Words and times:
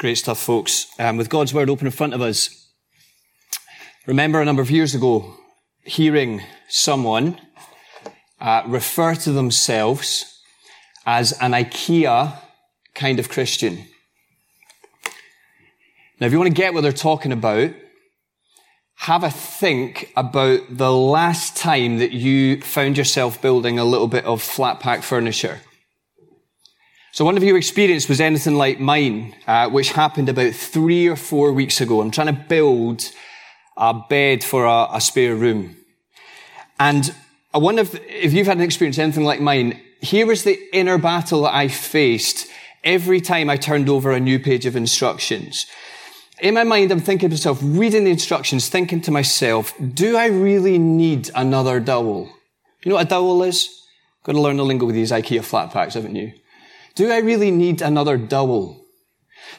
Great 0.00 0.14
stuff, 0.14 0.38
folks. 0.38 0.86
Um, 0.98 1.18
with 1.18 1.28
God's 1.28 1.52
Word 1.52 1.68
open 1.68 1.86
in 1.86 1.92
front 1.92 2.14
of 2.14 2.22
us, 2.22 2.72
remember 4.06 4.40
a 4.40 4.46
number 4.46 4.62
of 4.62 4.70
years 4.70 4.94
ago 4.94 5.34
hearing 5.84 6.40
someone 6.70 7.38
uh, 8.40 8.62
refer 8.66 9.14
to 9.16 9.30
themselves 9.30 10.40
as 11.04 11.32
an 11.42 11.52
IKEA 11.52 12.34
kind 12.94 13.18
of 13.18 13.28
Christian. 13.28 13.84
Now, 16.18 16.28
if 16.28 16.32
you 16.32 16.38
want 16.38 16.48
to 16.48 16.62
get 16.62 16.72
what 16.72 16.80
they're 16.80 16.92
talking 16.92 17.30
about, 17.30 17.72
have 18.94 19.22
a 19.22 19.30
think 19.30 20.14
about 20.16 20.60
the 20.70 20.92
last 20.92 21.58
time 21.58 21.98
that 21.98 22.12
you 22.12 22.62
found 22.62 22.96
yourself 22.96 23.42
building 23.42 23.78
a 23.78 23.84
little 23.84 24.08
bit 24.08 24.24
of 24.24 24.40
flat 24.40 24.80
pack 24.80 25.02
furniture. 25.02 25.60
So 27.12 27.24
one 27.24 27.36
of 27.36 27.42
your 27.42 27.56
experience 27.56 28.08
was 28.08 28.20
anything 28.20 28.54
like 28.54 28.78
mine, 28.78 29.34
uh, 29.46 29.68
which 29.68 29.92
happened 29.92 30.28
about 30.28 30.54
three 30.54 31.08
or 31.08 31.16
four 31.16 31.52
weeks 31.52 31.80
ago. 31.80 32.00
I'm 32.00 32.12
trying 32.12 32.28
to 32.28 32.44
build 32.48 33.10
a 33.76 33.94
bed 33.94 34.44
for 34.44 34.64
a, 34.64 34.88
a 34.92 35.00
spare 35.00 35.34
room. 35.34 35.76
And 36.78 37.12
I 37.52 37.58
wonder 37.58 37.82
if, 37.82 37.94
if 38.06 38.32
you've 38.32 38.46
had 38.46 38.58
an 38.58 38.62
experience 38.62 38.98
anything 38.98 39.24
like 39.24 39.40
mine. 39.40 39.80
Here 40.00 40.24
was 40.24 40.44
the 40.44 40.58
inner 40.72 40.98
battle 40.98 41.42
that 41.42 41.54
I 41.54 41.66
faced 41.68 42.46
every 42.84 43.20
time 43.20 43.50
I 43.50 43.56
turned 43.56 43.88
over 43.88 44.12
a 44.12 44.20
new 44.20 44.38
page 44.38 44.64
of 44.64 44.76
instructions. 44.76 45.66
In 46.40 46.54
my 46.54 46.64
mind, 46.64 46.90
I'm 46.90 47.00
thinking 47.00 47.28
to 47.28 47.34
myself, 47.34 47.58
reading 47.60 48.04
the 48.04 48.10
instructions, 48.10 48.68
thinking 48.68 49.00
to 49.02 49.10
myself, 49.10 49.74
do 49.94 50.16
I 50.16 50.26
really 50.26 50.78
need 50.78 51.30
another 51.34 51.80
dowel? 51.80 52.30
You 52.82 52.90
know 52.90 52.94
what 52.94 53.06
a 53.06 53.10
dowel 53.10 53.42
is? 53.42 53.68
Got 54.22 54.32
to 54.32 54.40
learn 54.40 54.56
the 54.56 54.64
lingo 54.64 54.86
with 54.86 54.94
these 54.94 55.10
IKEA 55.10 55.44
flat 55.44 55.70
packs, 55.70 55.94
haven't 55.94 56.16
you? 56.16 56.32
Do 56.94 57.10
I 57.10 57.18
really 57.18 57.50
need 57.50 57.82
another 57.82 58.16
dowel? 58.16 58.84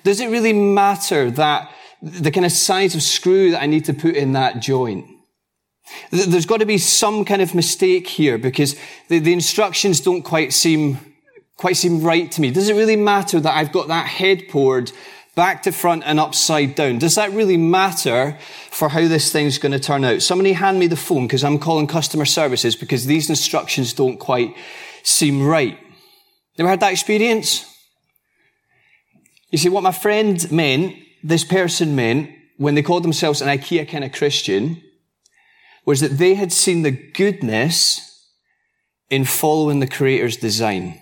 Does 0.03 0.19
it 0.19 0.29
really 0.29 0.53
matter 0.53 1.31
that 1.31 1.71
the 2.01 2.31
kind 2.31 2.45
of 2.45 2.51
size 2.51 2.95
of 2.95 3.01
screw 3.01 3.51
that 3.51 3.61
I 3.61 3.67
need 3.67 3.85
to 3.85 3.93
put 3.93 4.15
in 4.15 4.33
that 4.33 4.59
joint? 4.59 5.05
There's 6.09 6.45
got 6.45 6.59
to 6.59 6.65
be 6.65 6.77
some 6.77 7.25
kind 7.25 7.41
of 7.41 7.53
mistake 7.53 8.07
here 8.07 8.37
because 8.37 8.75
the, 9.07 9.19
the 9.19 9.33
instructions 9.33 9.99
don't 9.99 10.21
quite 10.21 10.53
seem, 10.53 10.97
quite 11.57 11.77
seem 11.77 12.01
right 12.01 12.31
to 12.31 12.41
me. 12.41 12.51
Does 12.51 12.69
it 12.69 12.75
really 12.75 12.95
matter 12.95 13.39
that 13.39 13.55
I've 13.55 13.71
got 13.71 13.87
that 13.89 14.07
headboard 14.07 14.91
back 15.35 15.63
to 15.63 15.71
front 15.71 16.03
and 16.05 16.19
upside 16.19 16.75
down? 16.75 16.99
Does 16.99 17.15
that 17.15 17.31
really 17.31 17.57
matter 17.57 18.37
for 18.69 18.89
how 18.89 19.07
this 19.07 19.31
thing's 19.31 19.57
going 19.57 19.71
to 19.71 19.79
turn 19.79 20.03
out? 20.03 20.21
Somebody 20.21 20.53
hand 20.53 20.79
me 20.79 20.87
the 20.87 20.95
phone 20.95 21.27
because 21.27 21.43
I'm 21.43 21.59
calling 21.59 21.87
customer 21.87 22.25
services 22.25 22.75
because 22.75 23.05
these 23.05 23.29
instructions 23.29 23.93
don't 23.93 24.17
quite 24.17 24.55
seem 25.03 25.45
right. 25.45 25.77
Never 26.61 26.69
had 26.69 26.79
that 26.81 26.91
experience? 26.91 27.65
You 29.49 29.57
see, 29.57 29.69
what 29.69 29.81
my 29.81 29.91
friend 29.91 30.51
meant, 30.51 30.95
this 31.23 31.43
person 31.43 31.95
meant, 31.95 32.29
when 32.57 32.75
they 32.75 32.83
called 32.83 33.03
themselves 33.03 33.41
an 33.41 33.47
IKEA 33.47 33.89
kind 33.89 34.03
of 34.03 34.11
Christian, 34.11 34.79
was 35.87 36.01
that 36.01 36.19
they 36.19 36.35
had 36.35 36.53
seen 36.53 36.83
the 36.83 36.91
goodness 36.91 38.27
in 39.09 39.25
following 39.25 39.79
the 39.79 39.87
Creator's 39.87 40.37
design. 40.37 41.01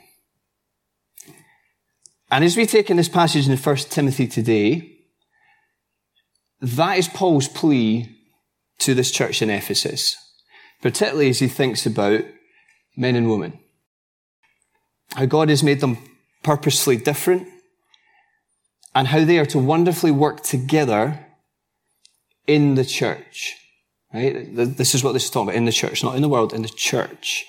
And 2.31 2.45
as 2.45 2.55
we 2.55 2.65
take 2.65 2.89
in 2.89 2.95
this 2.95 3.09
passage 3.09 3.45
in 3.45 3.57
1 3.57 3.75
Timothy 3.89 4.27
today, 4.27 4.99
that 6.61 6.97
is 6.97 7.09
Paul's 7.09 7.49
plea 7.49 8.17
to 8.77 8.93
this 8.93 9.11
church 9.11 9.41
in 9.41 9.49
Ephesus, 9.49 10.15
particularly 10.81 11.27
as 11.27 11.39
he 11.39 11.49
thinks 11.49 11.85
about 11.85 12.21
men 12.95 13.17
and 13.17 13.29
women 13.29 13.59
how 15.15 15.25
God 15.25 15.49
has 15.49 15.63
made 15.63 15.81
them 15.81 15.97
purposely 16.43 16.97
different, 16.97 17.47
and 18.95 19.07
how 19.07 19.23
they 19.23 19.39
are 19.39 19.45
to 19.45 19.59
wonderfully 19.59 20.11
work 20.11 20.41
together 20.43 21.25
in 22.47 22.75
the 22.75 22.85
church. 22.85 23.55
Right? 24.13 24.55
This 24.55 24.95
is 24.95 25.03
what 25.03 25.13
this 25.13 25.25
is 25.25 25.29
talking 25.29 25.49
about 25.49 25.57
in 25.57 25.65
the 25.65 25.71
church, 25.71 26.03
not 26.03 26.15
in 26.15 26.21
the 26.21 26.29
world, 26.29 26.53
in 26.53 26.63
the 26.63 26.69
church. 26.69 27.45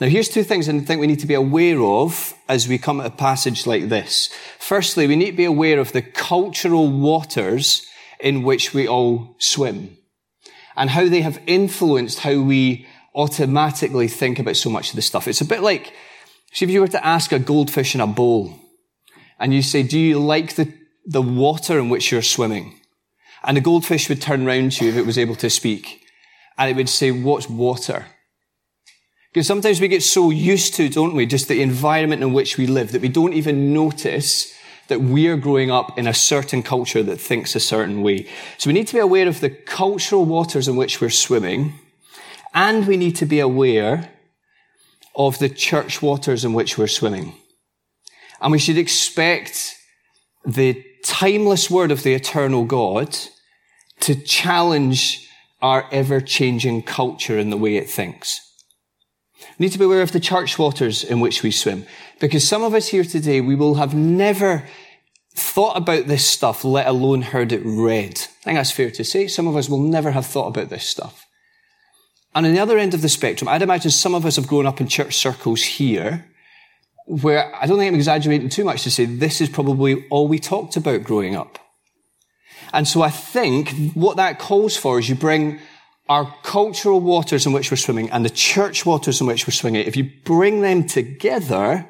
Now, 0.00 0.08
here's 0.08 0.28
two 0.28 0.44
things 0.44 0.68
I 0.68 0.78
think 0.80 1.00
we 1.00 1.06
need 1.06 1.20
to 1.20 1.26
be 1.26 1.34
aware 1.34 1.80
of 1.80 2.34
as 2.48 2.66
we 2.66 2.78
come 2.78 3.00
at 3.00 3.06
a 3.06 3.10
passage 3.10 3.66
like 3.66 3.88
this. 3.88 4.30
Firstly, 4.58 5.06
we 5.06 5.16
need 5.16 5.32
to 5.32 5.36
be 5.36 5.44
aware 5.44 5.78
of 5.78 5.92
the 5.92 6.02
cultural 6.02 6.88
waters 6.88 7.86
in 8.18 8.42
which 8.42 8.72
we 8.72 8.88
all 8.88 9.34
swim 9.38 9.96
and 10.76 10.90
how 10.90 11.08
they 11.08 11.20
have 11.20 11.40
influenced 11.46 12.20
how 12.20 12.40
we 12.40 12.86
automatically 13.14 14.08
think 14.08 14.38
about 14.38 14.56
so 14.56 14.70
much 14.70 14.90
of 14.90 14.96
this 14.96 15.06
stuff. 15.06 15.28
It's 15.28 15.40
a 15.40 15.46
bit 15.46 15.62
like 15.62 15.92
See, 16.52 16.64
if 16.64 16.70
you 16.70 16.80
were 16.80 16.88
to 16.88 17.06
ask 17.06 17.32
a 17.32 17.38
goldfish 17.38 17.94
in 17.94 18.00
a 18.00 18.06
bowl 18.06 18.54
and 19.38 19.54
you 19.54 19.62
say, 19.62 19.82
do 19.82 19.98
you 19.98 20.18
like 20.18 20.56
the, 20.56 20.72
the 21.06 21.22
water 21.22 21.78
in 21.78 21.88
which 21.88 22.10
you're 22.10 22.22
swimming? 22.22 22.80
And 23.44 23.56
the 23.56 23.62
goldfish 23.62 24.08
would 24.08 24.20
turn 24.20 24.44
round 24.44 24.72
to 24.72 24.84
you 24.84 24.90
if 24.90 24.96
it 24.96 25.06
was 25.06 25.18
able 25.18 25.36
to 25.36 25.48
speak 25.48 26.04
and 26.58 26.70
it 26.70 26.76
would 26.76 26.88
say, 26.88 27.10
what's 27.10 27.48
water? 27.48 28.06
Because 29.32 29.46
sometimes 29.46 29.80
we 29.80 29.88
get 29.88 30.02
so 30.02 30.30
used 30.30 30.74
to, 30.74 30.88
don't 30.88 31.14
we, 31.14 31.24
just 31.24 31.48
the 31.48 31.62
environment 31.62 32.22
in 32.22 32.32
which 32.32 32.58
we 32.58 32.66
live 32.66 32.92
that 32.92 33.00
we 33.00 33.08
don't 33.08 33.32
even 33.32 33.72
notice 33.72 34.52
that 34.88 35.00
we're 35.00 35.36
growing 35.36 35.70
up 35.70 35.96
in 35.96 36.08
a 36.08 36.12
certain 36.12 36.64
culture 36.64 37.02
that 37.04 37.20
thinks 37.20 37.54
a 37.54 37.60
certain 37.60 38.02
way. 38.02 38.26
So 38.58 38.68
we 38.68 38.74
need 38.74 38.88
to 38.88 38.94
be 38.94 39.00
aware 39.00 39.28
of 39.28 39.38
the 39.38 39.50
cultural 39.50 40.24
waters 40.24 40.66
in 40.66 40.74
which 40.74 41.00
we're 41.00 41.10
swimming 41.10 41.74
and 42.52 42.88
we 42.88 42.96
need 42.96 43.14
to 43.16 43.26
be 43.26 43.38
aware 43.38 44.10
of 45.14 45.38
the 45.38 45.48
church 45.48 46.00
waters 46.02 46.44
in 46.44 46.52
which 46.52 46.78
we're 46.78 46.86
swimming. 46.86 47.34
And 48.40 48.52
we 48.52 48.58
should 48.58 48.78
expect 48.78 49.76
the 50.44 50.84
timeless 51.04 51.70
word 51.70 51.90
of 51.90 52.02
the 52.02 52.14
eternal 52.14 52.64
God 52.64 53.16
to 54.00 54.14
challenge 54.14 55.28
our 55.60 55.86
ever 55.92 56.20
changing 56.20 56.82
culture 56.82 57.38
in 57.38 57.50
the 57.50 57.56
way 57.56 57.76
it 57.76 57.90
thinks. 57.90 58.40
We 59.58 59.66
need 59.66 59.72
to 59.72 59.78
be 59.78 59.84
aware 59.84 60.02
of 60.02 60.12
the 60.12 60.20
church 60.20 60.58
waters 60.58 61.04
in 61.04 61.20
which 61.20 61.42
we 61.42 61.50
swim 61.50 61.86
because 62.18 62.46
some 62.46 62.62
of 62.62 62.74
us 62.74 62.88
here 62.88 63.04
today, 63.04 63.40
we 63.40 63.54
will 63.54 63.74
have 63.74 63.94
never 63.94 64.64
thought 65.34 65.76
about 65.76 66.06
this 66.06 66.26
stuff, 66.26 66.64
let 66.64 66.86
alone 66.86 67.22
heard 67.22 67.52
it 67.52 67.62
read. 67.64 68.12
I 68.12 68.44
think 68.44 68.58
that's 68.58 68.70
fair 68.70 68.90
to 68.90 69.04
say. 69.04 69.26
Some 69.26 69.46
of 69.46 69.56
us 69.56 69.68
will 69.68 69.78
never 69.78 70.10
have 70.10 70.26
thought 70.26 70.48
about 70.48 70.68
this 70.68 70.84
stuff. 70.84 71.26
And 72.34 72.46
on 72.46 72.52
the 72.52 72.60
other 72.60 72.78
end 72.78 72.94
of 72.94 73.02
the 73.02 73.08
spectrum, 73.08 73.48
I'd 73.48 73.62
imagine 73.62 73.90
some 73.90 74.14
of 74.14 74.24
us 74.24 74.36
have 74.36 74.46
grown 74.46 74.66
up 74.66 74.80
in 74.80 74.88
church 74.88 75.16
circles 75.16 75.62
here 75.62 76.26
where 77.06 77.52
I 77.56 77.66
don't 77.66 77.78
think 77.78 77.88
I'm 77.88 77.96
exaggerating 77.96 78.48
too 78.48 78.64
much 78.64 78.84
to 78.84 78.90
say 78.90 79.04
this 79.04 79.40
is 79.40 79.48
probably 79.48 80.06
all 80.10 80.28
we 80.28 80.38
talked 80.38 80.76
about 80.76 81.02
growing 81.02 81.34
up. 81.34 81.58
And 82.72 82.86
so 82.86 83.02
I 83.02 83.10
think 83.10 83.70
what 83.94 84.16
that 84.16 84.38
calls 84.38 84.76
for 84.76 85.00
is 85.00 85.08
you 85.08 85.16
bring 85.16 85.58
our 86.08 86.32
cultural 86.44 87.00
waters 87.00 87.46
in 87.46 87.52
which 87.52 87.70
we're 87.70 87.76
swimming 87.76 88.10
and 88.10 88.24
the 88.24 88.30
church 88.30 88.86
waters 88.86 89.20
in 89.20 89.26
which 89.26 89.46
we're 89.46 89.52
swimming. 89.52 89.84
If 89.84 89.96
you 89.96 90.10
bring 90.24 90.60
them 90.60 90.86
together, 90.86 91.88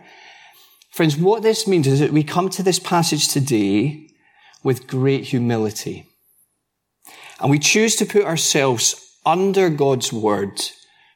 friends, 0.90 1.18
what 1.18 1.42
this 1.42 1.66
means 1.66 1.86
is 1.86 2.00
that 2.00 2.12
we 2.12 2.22
come 2.22 2.48
to 2.50 2.62
this 2.62 2.78
passage 2.78 3.28
today 3.28 4.08
with 4.62 4.86
great 4.86 5.24
humility. 5.24 6.06
And 7.40 7.50
we 7.50 7.58
choose 7.58 7.96
to 7.96 8.06
put 8.06 8.24
ourselves 8.24 9.09
under 9.24 9.70
God's 9.70 10.12
word, 10.12 10.60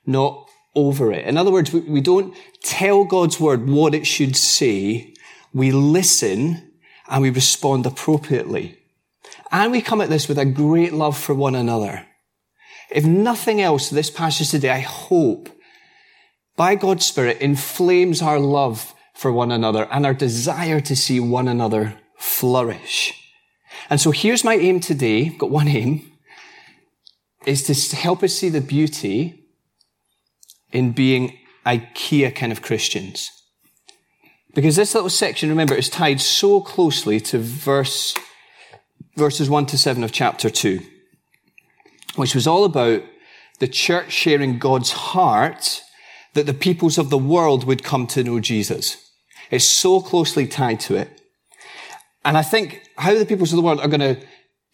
not 0.07 0.49
over 0.75 1.13
it. 1.13 1.27
In 1.27 1.37
other 1.37 1.51
words, 1.51 1.73
we 1.73 2.01
don't 2.01 2.35
tell 2.63 3.05
God's 3.05 3.39
word 3.39 3.69
what 3.69 3.95
it 3.95 4.07
should 4.07 4.37
say. 4.37 5.15
We 5.53 5.71
listen 5.73 6.73
and 7.09 7.23
we 7.23 7.31
respond 7.31 7.87
appropriately. 7.87 8.79
And 9.51 9.71
we 9.71 9.81
come 9.81 10.01
at 10.01 10.09
this 10.09 10.29
with 10.29 10.39
a 10.39 10.45
great 10.45 10.93
love 10.93 11.17
for 11.17 11.35
one 11.35 11.55
another. 11.55 12.07
If 12.91 13.05
nothing 13.05 13.61
else, 13.61 13.89
this 13.91 14.11
passage 14.11 14.51
today, 14.51 14.71
I 14.71 14.81
hope, 14.81 15.49
by 16.57 16.75
God's 16.75 17.07
Spirit, 17.07 17.41
inflames 17.41 18.21
our 18.21 18.39
love 18.39 18.95
for 19.15 19.33
one 19.33 19.53
another 19.53 19.89
and 19.91 20.05
our 20.05 20.15
desire 20.15 20.81
to 20.81 20.97
see 20.97 21.21
one 21.21 21.49
another 21.49 22.01
flourish. 22.19 23.13
And 23.89 24.01
so 24.01 24.11
here's 24.11 24.45
my 24.45 24.55
aim 24.55 24.81
today. 24.81 25.29
Got 25.29 25.51
one 25.51 25.69
aim 25.69 26.14
is 27.47 27.89
to 27.89 27.97
help 27.97 28.23
us 28.23 28.35
see 28.35 28.49
the 28.49 28.61
beauty 28.61 29.45
in 30.73 30.93
being 30.93 31.39
IKEA 31.67 32.35
kind 32.35 32.53
of 32.53 32.63
Christians. 32.63 33.31
Because 34.55 34.77
this 34.77 34.95
little 34.95 35.11
section, 35.11 35.49
remember, 35.49 35.75
is 35.75 35.89
tied 35.89 36.21
so 36.21 36.61
closely 36.61 37.21
to 37.21 37.39
verse, 37.39 38.15
verses 39.17 39.51
1 39.51 39.67
to 39.67 39.79
7 39.79 40.05
of 40.05 40.13
chapter 40.13 40.49
2, 40.49 40.81
which 42.17 42.35
was 42.35 42.47
all 42.47 42.65
about 42.65 43.03
the 43.59 43.69
church 43.69 44.13
sharing 44.13 44.59
God's 44.59 44.93
heart 44.93 45.83
that 46.35 46.47
the 46.47 46.55
peoples 46.55 46.99
of 46.99 47.11
the 47.11 47.19
world 47.19 47.65
would 47.65 47.85
come 47.85 48.07
to 48.09 48.25
know 48.25 48.41
Jesus. 48.41 49.11
It's 49.51 49.65
so 49.65 50.01
closely 50.01 50.47
tied 50.47 50.81
to 50.81 50.97
it. 50.97 51.21
And 52.25 52.37
I 52.37 52.43
think 52.43 52.89
how 52.97 53.15
the 53.15 53.27
peoples 53.27 53.53
of 53.53 53.57
the 53.57 53.63
world 53.63 53.81
are 53.81 53.89
going 53.89 54.01
to 54.01 54.21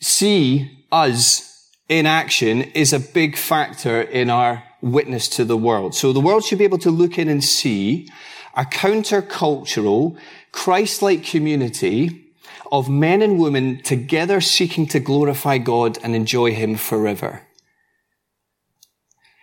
see 0.00 0.86
us 0.92 1.49
in 1.90 2.06
action 2.06 2.62
is 2.62 2.92
a 2.92 3.00
big 3.00 3.36
factor 3.36 4.00
in 4.00 4.30
our 4.30 4.62
witness 4.80 5.28
to 5.28 5.44
the 5.44 5.56
world. 5.56 5.92
So 5.94 6.12
the 6.12 6.20
world 6.20 6.44
should 6.44 6.58
be 6.58 6.64
able 6.64 6.78
to 6.78 6.90
look 6.90 7.18
in 7.18 7.28
and 7.28 7.42
see 7.42 8.08
a 8.54 8.64
countercultural, 8.64 10.16
Christ-like 10.52 11.24
community 11.24 12.32
of 12.70 12.88
men 12.88 13.22
and 13.22 13.40
women 13.40 13.82
together 13.82 14.40
seeking 14.40 14.86
to 14.86 15.00
glorify 15.00 15.58
God 15.58 15.98
and 16.04 16.14
enjoy 16.14 16.54
Him 16.54 16.76
forever. 16.76 17.42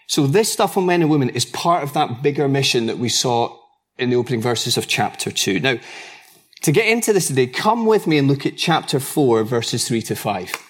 So 0.07 0.25
this 0.25 0.51
stuff 0.51 0.77
on 0.77 0.85
men 0.85 1.01
and 1.01 1.11
women 1.11 1.29
is 1.29 1.43
part 1.43 1.83
of 1.83 1.91
that 1.93 2.23
bigger 2.23 2.47
mission 2.47 2.85
that 2.85 2.97
we 2.97 3.09
saw 3.09 3.57
in 3.97 4.09
the 4.09 4.15
opening 4.15 4.41
verses 4.41 4.77
of 4.77 4.87
chapter 4.87 5.31
2. 5.31 5.59
Now, 5.59 5.79
to 6.61 6.71
get 6.71 6.87
into 6.87 7.11
this 7.11 7.27
today, 7.27 7.47
come 7.47 7.85
with 7.85 8.07
me 8.07 8.17
and 8.17 8.29
look 8.29 8.45
at 8.45 8.55
chapter 8.55 9.01
4, 9.01 9.43
verses 9.43 9.85
3 9.85 10.01
to 10.03 10.15
5. 10.15 10.66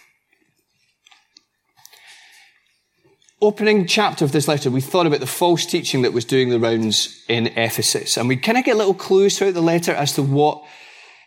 Opening 3.40 3.86
chapter 3.86 4.26
of 4.26 4.32
this 4.32 4.48
letter, 4.48 4.72
we 4.72 4.82
thought 4.82 5.06
about 5.06 5.20
the 5.20 5.28
false 5.28 5.66
teaching 5.66 6.02
that 6.02 6.14
was 6.14 6.26
doing 6.26 6.50
the 6.50 6.60
rounds 6.60 7.24
in 7.28 7.48
Ephesus. 7.48 8.18
And 8.18 8.28
we 8.28 8.36
kind 8.36 8.58
of 8.58 8.64
get 8.64 8.78
little 8.78 8.96
clues 8.96 9.38
throughout 9.38 9.54
the 9.54 9.62
letter 9.62 9.92
as 9.92 10.14
to 10.14 10.24
what 10.24 10.64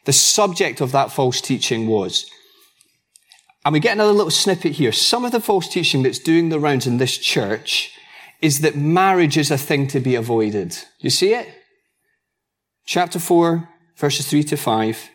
the 0.07 0.13
subject 0.13 0.81
of 0.81 0.91
that 0.91 1.13
false 1.13 1.41
teaching 1.41 1.87
was. 1.87 2.29
And 3.65 3.73
we 3.73 3.79
get 3.79 3.93
another 3.93 4.13
little 4.13 4.31
snippet 4.31 4.73
here. 4.73 4.91
Some 4.91 5.25
of 5.25 5.31
the 5.31 5.39
false 5.39 5.69
teaching 5.69 6.03
that's 6.03 6.19
doing 6.19 6.49
the 6.49 6.59
rounds 6.59 6.87
in 6.87 6.97
this 6.97 7.17
church 7.17 7.93
is 8.41 8.61
that 8.63 8.75
marriage 8.75 9.37
is 9.37 9.53
a 9.53 9.59
thing 9.59 9.87
to 9.89 10.01
be 10.01 10.17
avoided. 10.17 10.77
You 10.99 11.11
see 11.11 11.35
it? 11.35 11.49
Chapter 12.87 13.21
4, 13.21 13.69
verses 13.97 14.29
3 14.29 14.43
to 14.45 14.57
5. 14.57 15.11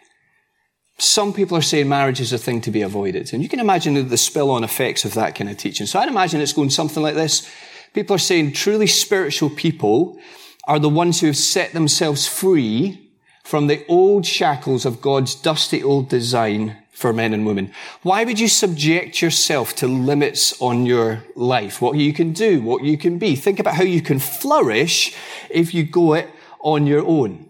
Some 0.97 1.33
people 1.33 1.57
are 1.57 1.61
saying 1.61 1.89
marriage 1.89 2.21
is 2.21 2.31
a 2.31 2.37
thing 2.37 2.61
to 2.61 2.71
be 2.71 2.81
avoided. 2.81 3.33
And 3.33 3.43
you 3.43 3.49
can 3.49 3.59
imagine 3.59 4.07
the 4.07 4.17
spill 4.17 4.49
on 4.51 4.63
effects 4.63 5.03
of 5.03 5.13
that 5.15 5.35
kind 5.35 5.49
of 5.49 5.57
teaching. 5.57 5.87
So 5.87 5.99
I'd 5.99 6.07
imagine 6.07 6.39
it's 6.39 6.53
going 6.53 6.69
something 6.69 7.03
like 7.03 7.15
this. 7.15 7.49
People 7.93 8.15
are 8.15 8.19
saying 8.19 8.53
truly 8.53 8.87
spiritual 8.87 9.49
people 9.49 10.17
are 10.67 10.79
the 10.79 10.89
ones 10.89 11.19
who 11.19 11.27
have 11.27 11.37
set 11.37 11.73
themselves 11.73 12.27
free 12.27 13.11
from 13.43 13.67
the 13.67 13.85
old 13.87 14.25
shackles 14.25 14.85
of 14.85 15.01
God's 15.01 15.35
dusty 15.35 15.83
old 15.83 16.09
design 16.09 16.77
for 16.91 17.11
men 17.11 17.33
and 17.33 17.45
women. 17.45 17.71
Why 18.01 18.23
would 18.23 18.39
you 18.39 18.47
subject 18.47 19.21
yourself 19.21 19.75
to 19.77 19.87
limits 19.87 20.59
on 20.61 20.85
your 20.85 21.23
life? 21.35 21.81
What 21.81 21.97
you 21.97 22.13
can 22.13 22.31
do, 22.31 22.61
what 22.61 22.83
you 22.83 22.97
can 22.97 23.19
be. 23.19 23.35
Think 23.35 23.59
about 23.59 23.75
how 23.75 23.83
you 23.83 24.01
can 24.01 24.17
flourish 24.17 25.13
if 25.49 25.73
you 25.73 25.83
go 25.83 26.13
it 26.13 26.29
on 26.61 26.87
your 26.87 27.05
own. 27.05 27.49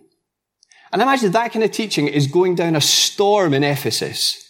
And 0.95 1.01
imagine 1.01 1.33
that 1.33 1.51
kind 1.51 1.65
of 1.65 1.71
teaching 1.71 2.07
is 2.07 2.25
going 2.25 2.55
down 2.55 2.73
a 2.73 2.79
storm 2.79 3.53
in 3.53 3.65
Ephesus. 3.65 4.49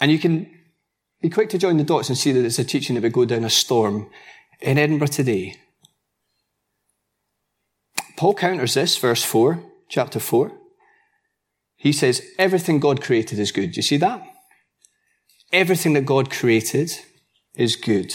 And 0.00 0.10
you 0.10 0.18
can 0.18 0.50
be 1.20 1.28
quick 1.28 1.50
to 1.50 1.58
join 1.58 1.76
the 1.76 1.84
dots 1.84 2.08
and 2.08 2.16
see 2.16 2.32
that 2.32 2.46
it's 2.46 2.58
a 2.58 2.64
teaching 2.64 2.94
that 2.94 3.02
would 3.02 3.12
go 3.12 3.26
down 3.26 3.44
a 3.44 3.50
storm 3.50 4.08
in 4.62 4.78
Edinburgh 4.78 5.08
today. 5.08 5.56
Paul 8.16 8.32
counters 8.32 8.72
this, 8.72 8.96
verse 8.96 9.22
4, 9.22 9.62
chapter 9.90 10.18
4. 10.18 10.50
He 11.76 11.92
says, 11.92 12.22
everything 12.38 12.80
God 12.80 13.02
created 13.02 13.38
is 13.38 13.52
good. 13.52 13.72
Do 13.72 13.76
you 13.76 13.82
see 13.82 13.98
that? 13.98 14.26
Everything 15.52 15.92
that 15.92 16.06
God 16.06 16.30
created 16.30 16.90
is 17.54 17.76
good. 17.76 18.14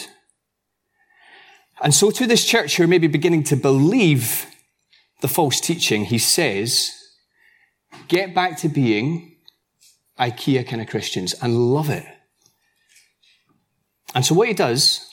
And 1.80 1.94
so 1.94 2.10
to 2.10 2.26
this 2.26 2.44
church 2.44 2.78
who 2.78 2.86
are 2.86 2.88
maybe 2.88 3.06
beginning 3.06 3.44
to 3.44 3.56
believe 3.56 4.48
the 5.22 5.28
false 5.28 5.60
teaching, 5.60 6.06
he 6.06 6.18
says, 6.18 6.92
get 8.08 8.36
back 8.36 8.58
to 8.60 8.70
being 8.70 9.38
IKEA 10.20 10.68
kind 10.68 10.82
of 10.82 10.88
Christians 10.88 11.34
and 11.42 11.74
love 11.74 11.90
it. 11.90 12.06
And 14.14 14.26
so 14.26 14.36
what 14.36 14.48
he 14.48 14.54
does 14.54 15.08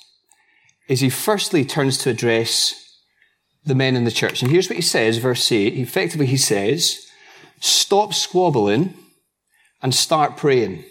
is 0.88 1.00
he 1.00 1.10
firstly 1.10 1.64
turns 1.64 1.98
to 1.98 2.10
address 2.10 2.74
the 3.64 3.74
men 3.74 3.96
in 3.96 4.04
the 4.04 4.10
church. 4.10 4.42
And 4.42 4.50
here's 4.50 4.68
what 4.68 4.76
he 4.76 4.82
says, 4.82 5.18
verse 5.18 5.50
8. 5.50 5.74
Effectively, 5.74 6.26
he 6.26 6.36
says, 6.36 7.06
stop 7.60 8.12
squabbling 8.12 8.94
and 9.82 9.94
start 9.94 10.36
praying. 10.36 10.84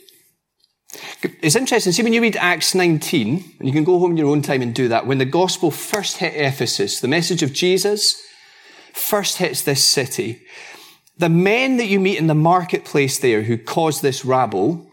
It's 1.42 1.56
interesting. 1.56 1.92
See, 1.92 2.04
when 2.04 2.14
you 2.14 2.22
read 2.22 2.36
Acts 2.38 2.76
19, 2.76 3.56
and 3.60 3.68
you 3.68 3.74
can 3.74 3.84
go 3.84 4.00
home 4.00 4.12
in 4.12 4.18
your 4.18 4.30
own 4.30 4.42
time 4.42 4.62
and 4.62 4.74
do 4.74 4.88
that, 4.90 5.08
when 5.08 5.18
the 5.18 5.26
gospel 5.26 5.72
first 5.72 6.18
hit 6.18 6.34
Ephesus, 6.36 7.00
the 7.00 7.08
message 7.08 7.42
of 7.42 7.54
Jesus 7.54 8.22
first 8.94 9.38
hits 9.38 9.62
this 9.62 9.84
city, 9.84 10.42
the 11.18 11.30
men 11.30 11.78
that 11.78 11.88
you 11.88 12.00
meet 12.00 12.18
in 12.18 12.28
the 12.28 12.36
marketplace 12.36 13.20
there 13.20 13.44
who 13.44 13.58
cause 13.58 14.02
this 14.02 14.26
rabble, 14.26 14.90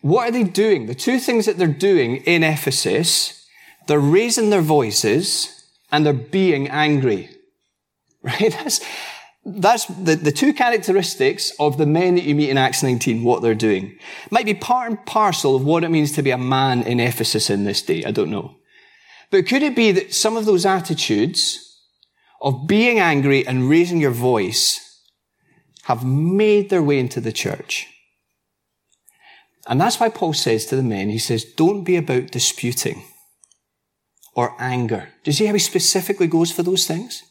what 0.00 0.28
are 0.28 0.32
they 0.32 0.44
doing? 0.44 0.86
The 0.86 0.94
two 0.94 1.18
things 1.18 1.46
that 1.46 1.56
they're 1.56 1.66
doing 1.68 2.16
in 2.18 2.42
Ephesus, 2.42 3.46
they're 3.86 3.98
raising 3.98 4.50
their 4.50 4.62
voices 4.62 5.64
and 5.90 6.04
they're 6.04 6.12
being 6.12 6.68
angry. 6.68 7.30
Right? 8.20 8.50
That's, 8.50 8.80
that's 9.46 9.86
the, 9.86 10.16
the 10.16 10.32
two 10.32 10.52
characteristics 10.52 11.52
of 11.60 11.78
the 11.78 11.86
men 11.86 12.16
that 12.16 12.24
you 12.24 12.34
meet 12.34 12.50
in 12.50 12.58
Acts 12.58 12.82
19, 12.82 13.22
what 13.22 13.42
they're 13.42 13.54
doing. 13.54 13.96
Might 14.32 14.44
be 14.44 14.54
part 14.54 14.90
and 14.90 15.06
parcel 15.06 15.54
of 15.54 15.64
what 15.64 15.84
it 15.84 15.90
means 15.90 16.10
to 16.12 16.22
be 16.22 16.32
a 16.32 16.36
man 16.36 16.82
in 16.82 16.98
Ephesus 16.98 17.48
in 17.48 17.62
this 17.64 17.80
day. 17.80 18.04
I 18.04 18.10
don't 18.10 18.30
know. 18.30 18.56
But 19.30 19.46
could 19.46 19.62
it 19.62 19.76
be 19.76 19.92
that 19.92 20.12
some 20.12 20.36
of 20.36 20.46
those 20.46 20.66
attitudes 20.66 21.67
of 22.40 22.66
being 22.66 22.98
angry 22.98 23.46
and 23.46 23.68
raising 23.68 24.00
your 24.00 24.10
voice 24.10 25.02
have 25.84 26.04
made 26.04 26.70
their 26.70 26.82
way 26.82 26.98
into 26.98 27.20
the 27.20 27.32
church. 27.32 27.86
And 29.66 29.80
that's 29.80 30.00
why 30.00 30.08
Paul 30.08 30.32
says 30.32 30.66
to 30.66 30.76
the 30.76 30.82
men, 30.82 31.10
he 31.10 31.18
says, 31.18 31.44
don't 31.44 31.84
be 31.84 31.96
about 31.96 32.30
disputing 32.30 33.04
or 34.34 34.54
anger. 34.58 35.08
Do 35.24 35.30
you 35.30 35.32
see 35.32 35.46
how 35.46 35.52
he 35.52 35.58
specifically 35.58 36.26
goes 36.26 36.52
for 36.52 36.62
those 36.62 36.86
things? 36.86 37.22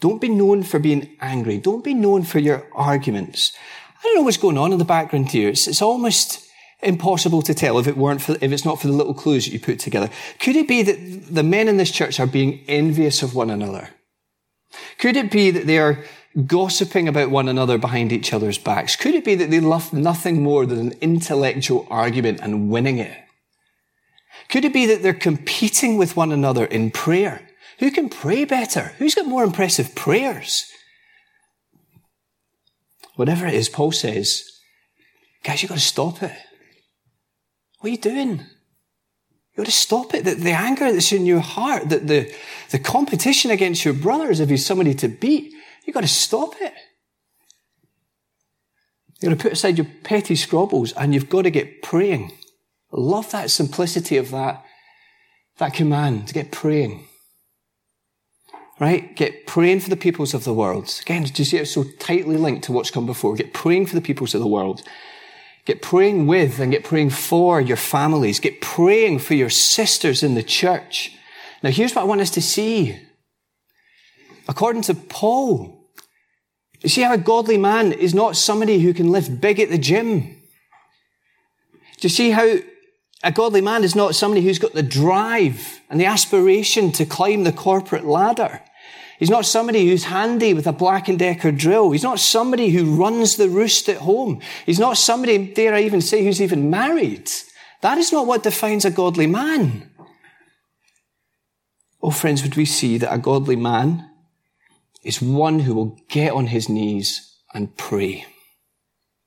Don't 0.00 0.20
be 0.20 0.28
known 0.28 0.62
for 0.62 0.78
being 0.78 1.16
angry. 1.20 1.58
Don't 1.58 1.84
be 1.84 1.94
known 1.94 2.24
for 2.24 2.38
your 2.38 2.66
arguments. 2.72 3.52
I 3.98 4.02
don't 4.02 4.16
know 4.16 4.22
what's 4.22 4.36
going 4.36 4.58
on 4.58 4.72
in 4.72 4.78
the 4.78 4.84
background 4.84 5.30
here. 5.30 5.48
It's, 5.48 5.66
it's 5.66 5.82
almost 5.82 6.44
impossible 6.82 7.42
to 7.42 7.54
tell 7.54 7.78
if 7.78 7.86
it 7.86 7.96
weren't 7.96 8.22
for, 8.22 8.36
if 8.40 8.52
it's 8.52 8.64
not 8.64 8.80
for 8.80 8.88
the 8.88 8.92
little 8.92 9.14
clues 9.14 9.44
that 9.44 9.52
you 9.52 9.60
put 9.60 9.78
together. 9.78 10.10
Could 10.38 10.56
it 10.56 10.68
be 10.68 10.82
that 10.82 11.34
the 11.34 11.42
men 11.42 11.68
in 11.68 11.76
this 11.76 11.90
church 11.90 12.20
are 12.20 12.26
being 12.26 12.64
envious 12.68 13.22
of 13.22 13.34
one 13.34 13.50
another? 13.50 13.90
Could 14.98 15.16
it 15.16 15.30
be 15.30 15.50
that 15.50 15.66
they 15.66 15.78
are 15.78 16.04
gossiping 16.46 17.08
about 17.08 17.30
one 17.30 17.48
another 17.48 17.78
behind 17.78 18.12
each 18.12 18.32
other's 18.32 18.58
backs? 18.58 18.96
Could 18.96 19.14
it 19.14 19.24
be 19.24 19.34
that 19.36 19.50
they 19.50 19.60
love 19.60 19.92
nothing 19.92 20.42
more 20.42 20.66
than 20.66 20.78
an 20.78 20.98
intellectual 21.00 21.86
argument 21.90 22.40
and 22.40 22.70
winning 22.70 22.98
it? 22.98 23.16
Could 24.48 24.64
it 24.64 24.72
be 24.72 24.86
that 24.86 25.02
they're 25.02 25.14
competing 25.14 25.96
with 25.96 26.16
one 26.16 26.32
another 26.32 26.64
in 26.64 26.90
prayer? 26.90 27.48
Who 27.78 27.90
can 27.90 28.08
pray 28.08 28.44
better? 28.44 28.92
Who's 28.98 29.14
got 29.14 29.26
more 29.26 29.44
impressive 29.44 29.94
prayers? 29.94 30.70
Whatever 33.14 33.46
it 33.46 33.54
is, 33.54 33.68
Paul 33.68 33.92
says, 33.92 34.44
guys, 35.42 35.62
you've 35.62 35.70
got 35.70 35.78
to 35.78 35.84
stop 35.84 36.22
it. 36.22 36.36
What 37.78 37.88
are 37.88 37.90
you 37.90 37.98
doing? 37.98 38.46
You've 39.58 39.66
got 39.66 39.72
to 39.72 39.76
stop 39.76 40.14
it. 40.14 40.24
The, 40.24 40.34
the 40.34 40.52
anger 40.52 40.92
that's 40.92 41.12
in 41.12 41.26
your 41.26 41.40
heart, 41.40 41.88
the, 41.88 41.98
the, 41.98 42.34
the 42.70 42.78
competition 42.78 43.50
against 43.50 43.84
your 43.84 43.92
brothers 43.92 44.38
if 44.38 44.48
you're 44.48 44.56
somebody 44.56 44.94
to 44.94 45.08
beat, 45.08 45.52
You've 45.88 45.94
got 45.94 46.02
to 46.02 46.06
stop 46.06 46.52
it. 46.60 46.74
You've 49.08 49.30
got 49.30 49.38
to 49.38 49.42
put 49.42 49.52
aside 49.54 49.78
your 49.78 49.86
petty 50.04 50.36
squabbles 50.36 50.92
and 50.92 51.14
you've 51.14 51.30
got 51.30 51.42
to 51.42 51.50
get 51.50 51.80
praying. 51.80 52.30
I 52.92 53.00
love 53.00 53.30
that 53.30 53.50
simplicity 53.50 54.18
of 54.18 54.30
that, 54.32 54.62
that 55.56 55.72
command 55.72 56.28
to 56.28 56.34
get 56.34 56.52
praying. 56.52 57.06
Right? 58.78 59.16
Get 59.16 59.46
praying 59.46 59.80
for 59.80 59.88
the 59.88 59.96
peoples 59.96 60.34
of 60.34 60.44
the 60.44 60.52
world. 60.52 60.94
Again, 61.00 61.22
do 61.22 61.40
you 61.40 61.46
see 61.46 61.56
it's 61.56 61.72
so 61.72 61.84
tightly 61.98 62.36
linked 62.36 62.64
to 62.64 62.72
what's 62.72 62.90
come 62.90 63.06
before? 63.06 63.34
Get 63.34 63.54
praying 63.54 63.86
for 63.86 63.94
the 63.94 64.02
peoples 64.02 64.34
of 64.34 64.42
the 64.42 64.46
world. 64.46 64.82
Get 65.68 65.82
praying 65.82 66.26
with 66.26 66.60
and 66.60 66.72
get 66.72 66.82
praying 66.82 67.10
for 67.10 67.60
your 67.60 67.76
families. 67.76 68.40
Get 68.40 68.62
praying 68.62 69.18
for 69.18 69.34
your 69.34 69.50
sisters 69.50 70.22
in 70.22 70.34
the 70.34 70.42
church. 70.42 71.12
Now 71.62 71.68
here's 71.68 71.94
what 71.94 72.00
I 72.00 72.06
want 72.06 72.22
us 72.22 72.30
to 72.30 72.40
see. 72.40 72.98
According 74.48 74.80
to 74.84 74.94
Paul, 74.94 75.92
you 76.80 76.88
see 76.88 77.02
how 77.02 77.12
a 77.12 77.18
godly 77.18 77.58
man 77.58 77.92
is 77.92 78.14
not 78.14 78.34
somebody 78.34 78.78
who 78.80 78.94
can 78.94 79.12
lift 79.12 79.42
big 79.42 79.60
at 79.60 79.68
the 79.68 79.76
gym. 79.76 80.20
Do 80.20 82.00
you 82.00 82.08
see 82.08 82.30
how 82.30 82.60
a 83.22 83.30
godly 83.30 83.60
man 83.60 83.84
is 83.84 83.94
not 83.94 84.14
somebody 84.14 84.40
who's 84.40 84.58
got 84.58 84.72
the 84.72 84.82
drive 84.82 85.82
and 85.90 86.00
the 86.00 86.06
aspiration 86.06 86.92
to 86.92 87.04
climb 87.04 87.44
the 87.44 87.52
corporate 87.52 88.06
ladder? 88.06 88.62
He's 89.18 89.30
not 89.30 89.46
somebody 89.46 89.88
who's 89.88 90.04
handy 90.04 90.54
with 90.54 90.66
a 90.66 90.72
Black 90.72 91.08
and 91.08 91.18
Decker 91.18 91.50
drill. 91.50 91.90
He's 91.90 92.04
not 92.04 92.20
somebody 92.20 92.70
who 92.70 92.94
runs 92.94 93.36
the 93.36 93.48
roost 93.48 93.88
at 93.88 93.98
home. 93.98 94.40
He's 94.64 94.78
not 94.78 94.96
somebody, 94.96 95.38
dare 95.52 95.74
I 95.74 95.82
even 95.82 96.00
say, 96.00 96.24
who's 96.24 96.40
even 96.40 96.70
married. 96.70 97.30
That 97.82 97.98
is 97.98 98.12
not 98.12 98.26
what 98.26 98.44
defines 98.44 98.84
a 98.84 98.90
godly 98.90 99.26
man. 99.26 99.90
Oh, 102.00 102.12
friends, 102.12 102.42
would 102.44 102.56
we 102.56 102.64
see 102.64 102.96
that 102.98 103.12
a 103.12 103.18
godly 103.18 103.56
man 103.56 104.08
is 105.02 105.22
one 105.22 105.60
who 105.60 105.74
will 105.74 105.98
get 106.08 106.32
on 106.32 106.48
his 106.48 106.68
knees 106.68 107.34
and 107.54 107.76
pray. 107.76 108.26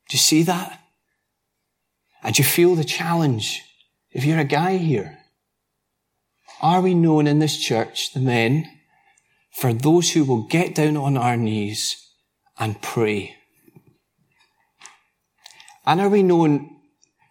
Do 0.10 0.16
you 0.16 0.20
see 0.20 0.44
that? 0.44 0.80
And 2.24 2.38
you 2.38 2.46
feel 2.46 2.76
the 2.76 2.84
challenge 2.84 3.64
if 4.12 4.26
you're 4.26 4.40
a 4.40 4.44
guy 4.44 4.78
here. 4.78 5.18
Are 6.62 6.82
we 6.82 6.94
known 6.94 7.26
in 7.26 7.40
this 7.40 7.58
church, 7.58 8.14
the 8.14 8.20
men, 8.20 8.70
for 9.52 9.74
those 9.74 10.12
who 10.12 10.24
will 10.24 10.44
get 10.48 10.76
down 10.76 10.98
on 10.98 11.18
our 11.18 11.38
knees 11.38 12.08
and 12.58 12.82
pray? 12.82 13.36
And 15.86 16.00
are 16.00 16.10
we 16.10 16.24
known 16.24 16.70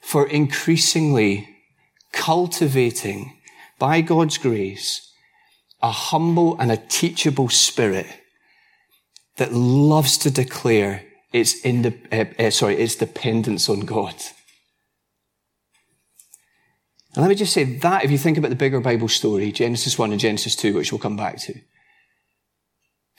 for 0.03 0.27
increasingly 0.27 1.49
cultivating, 2.13 3.37
by 3.79 4.01
God's 4.01 4.39
grace, 4.39 5.13
a 5.83 5.91
humble 5.91 6.59
and 6.61 6.71
a 6.71 6.77
teachable 6.77 7.49
spirit 7.49 8.07
that 9.37 9.53
loves 9.53 10.19
to 10.19 10.31
declare 10.31 11.05
its, 11.33 11.65
uh, 11.65 12.25
uh, 12.39 12.51
sorry, 12.51 12.77
its 12.77 12.97
dependence 12.97 13.69
on 13.69 13.81
God? 13.81 14.15
And 17.15 17.23
let 17.23 17.29
me 17.29 17.35
just 17.35 17.53
say 17.53 17.65
that 17.65 18.05
if 18.05 18.11
you 18.11 18.19
think 18.19 18.39
about 18.39 18.51
the 18.51 18.57
bigger 18.57 18.81
Bible 18.81 19.09
story, 19.09 19.51
Genesis 19.51 19.99
1 19.99 20.13
and 20.13 20.21
Genesis 20.21 20.55
2, 20.55 20.75
which 20.75 20.93
we'll 20.93 21.01
come 21.01 21.17
back 21.17 21.39
to, 21.39 21.55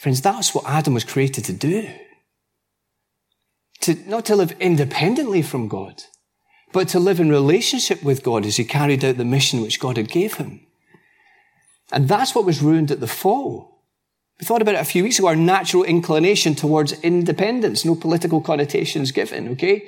friends, 0.02 0.20
that's 0.20 0.56
what 0.56 0.66
Adam 0.68 0.96
was 0.96 1.04
created 1.04 1.46
to 1.46 1.54
do. 1.54 1.88
To, 3.82 3.94
not 4.10 4.26
to 4.26 4.36
live 4.36 4.52
independently 4.60 5.44
from 5.44 5.68
God, 5.68 6.02
but 6.74 6.88
to 6.90 7.00
live 7.00 7.20
in 7.20 7.30
relationship 7.30 8.02
with 8.02 8.24
God 8.24 8.48
as 8.48 8.58
he 8.58 8.64
carried 8.64 9.06
out 9.06 9.18
the 9.18 9.26
mission 9.26 9.62
which 9.62 9.80
God 9.80 9.98
had 9.98 10.10
gave 10.10 10.36
him. 10.36 10.62
And 11.92 12.08
that's 12.08 12.34
what 12.34 12.46
was 12.46 12.64
ruined 12.64 12.90
at 12.90 13.00
the 13.00 13.06
fall. 13.06 13.84
We 14.40 14.46
thought 14.46 14.64
about 14.64 14.74
it 14.74 14.82
a 14.82 14.86
few 14.86 15.04
weeks 15.04 15.20
ago, 15.20 15.28
our 15.28 15.36
natural 15.36 15.84
inclination 15.84 16.56
towards 16.56 16.94
independence, 17.02 17.86
no 17.86 17.94
political 17.94 18.42
connotations 18.42 19.12
given, 19.12 19.50
okay? 19.50 19.88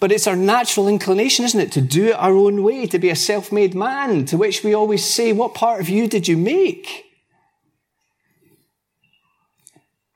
But 0.00 0.12
it's 0.12 0.26
our 0.26 0.36
natural 0.36 0.86
inclination, 0.86 1.46
isn't 1.46 1.60
it, 1.60 1.72
to 1.72 1.80
do 1.80 2.08
it 2.08 2.16
our 2.16 2.34
own 2.34 2.62
way, 2.62 2.86
to 2.88 2.98
be 2.98 3.08
a 3.08 3.16
self-made 3.16 3.74
man, 3.74 4.26
to 4.26 4.36
which 4.36 4.62
we 4.62 4.74
always 4.74 5.02
say, 5.02 5.32
what 5.32 5.54
part 5.54 5.80
of 5.80 5.88
you 5.88 6.08
did 6.08 6.28
you 6.28 6.36
make? 6.36 7.09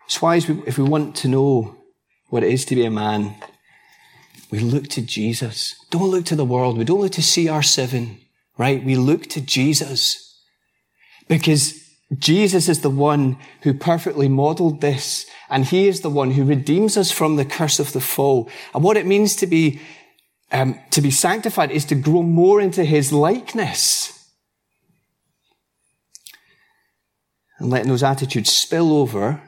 It's 0.07 0.21
why 0.21 0.37
if 0.37 0.79
we 0.79 0.85
want 0.85 1.17
to 1.17 1.29
know 1.29 1.77
what 2.29 2.43
it 2.43 2.53
is 2.53 2.65
to 2.67 2.75
be 2.75 2.85
a 2.85 2.91
man, 2.91 3.35
we 4.51 4.59
look 4.59 4.89
to 4.89 5.03
Jesus. 5.03 5.75
Don't 5.91 6.11
look 6.11 6.25
to 6.27 6.37
the 6.37 6.45
world. 6.45 6.79
We 6.79 6.85
don't 6.85 7.01
look 7.01 7.13
to 7.13 7.21
CR7, 7.21 8.19
right? 8.59 8.85
We 8.85 8.97
look 8.97 9.27
to 9.29 9.41
Jesus. 9.41 10.39
Because 11.29 11.85
Jesus 12.19 12.69
is 12.69 12.81
the 12.81 12.91
one 12.91 13.39
who 13.63 13.75
perfectly 13.75 14.29
modeled 14.29 14.81
this, 14.81 15.27
and 15.49 15.65
he 15.65 15.89
is 15.89 16.01
the 16.01 16.11
one 16.11 16.33
who 16.33 16.45
redeems 16.45 16.97
us 16.97 17.11
from 17.11 17.37
the 17.37 17.45
curse 17.45 17.81
of 17.81 17.93
the 17.93 18.01
fall. 18.01 18.51
And 18.75 18.85
what 18.85 18.97
it 18.97 19.07
means 19.07 19.37
to 19.37 19.47
be, 19.47 19.81
um, 20.53 20.79
to 20.91 21.01
be 21.01 21.11
sanctified 21.11 21.71
is 21.71 21.85
to 21.87 21.95
grow 21.95 22.23
more 22.23 22.61
into 22.61 22.85
his 22.85 23.13
likeness. 23.13 24.11
And 27.59 27.71
letting 27.71 27.89
those 27.89 28.03
attitudes 28.03 28.53
spill 28.53 28.93
over 28.93 29.41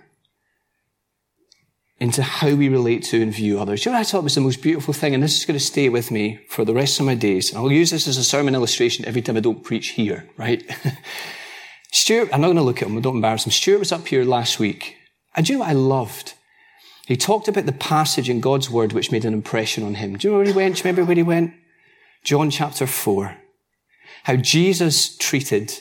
into 1.98 2.22
how 2.22 2.54
we 2.54 2.68
relate 2.68 3.02
to 3.04 3.22
and 3.22 3.32
view 3.32 3.58
others. 3.58 3.84
You 3.84 3.92
know 3.92 3.98
what 3.98 4.06
I 4.06 4.10
thought 4.10 4.24
was 4.24 4.34
the 4.34 4.40
most 4.42 4.62
beautiful 4.62 4.92
thing, 4.92 5.14
and 5.14 5.22
this 5.22 5.38
is 5.38 5.46
going 5.46 5.58
to 5.58 5.64
stay 5.64 5.88
with 5.88 6.10
me 6.10 6.40
for 6.48 6.64
the 6.64 6.74
rest 6.74 7.00
of 7.00 7.06
my 7.06 7.14
days. 7.14 7.50
And 7.50 7.58
I'll 7.58 7.72
use 7.72 7.90
this 7.90 8.06
as 8.06 8.18
a 8.18 8.24
sermon 8.24 8.54
illustration 8.54 9.06
every 9.06 9.22
time 9.22 9.36
I 9.36 9.40
don't 9.40 9.64
preach 9.64 9.88
here, 9.88 10.28
right? 10.36 10.62
Stuart, 11.92 12.28
I'm 12.32 12.42
not 12.42 12.48
going 12.48 12.56
to 12.58 12.62
look 12.62 12.82
at 12.82 12.88
him, 12.88 13.00
don't 13.00 13.16
embarrass 13.16 13.46
him. 13.46 13.52
Stuart 13.52 13.78
was 13.78 13.92
up 13.92 14.06
here 14.06 14.24
last 14.24 14.58
week. 14.58 14.96
And 15.34 15.46
do 15.46 15.52
you 15.52 15.58
know 15.58 15.64
what 15.64 15.70
I 15.70 15.74
loved? 15.74 16.34
He 17.06 17.16
talked 17.16 17.48
about 17.48 17.66
the 17.66 17.72
passage 17.72 18.28
in 18.28 18.40
God's 18.40 18.68
word 18.68 18.92
which 18.92 19.12
made 19.12 19.24
an 19.24 19.32
impression 19.32 19.84
on 19.84 19.94
him. 19.94 20.16
Do 20.16 20.28
you 20.28 20.32
know 20.32 20.38
where 20.38 20.46
he 20.46 20.52
went? 20.52 20.74
Do 20.74 20.80
you 20.80 20.84
remember 20.84 21.04
where 21.04 21.16
he 21.16 21.22
went? 21.22 21.54
John 22.24 22.50
chapter 22.50 22.86
4. 22.86 23.36
How 24.24 24.36
Jesus 24.36 25.16
treated 25.16 25.72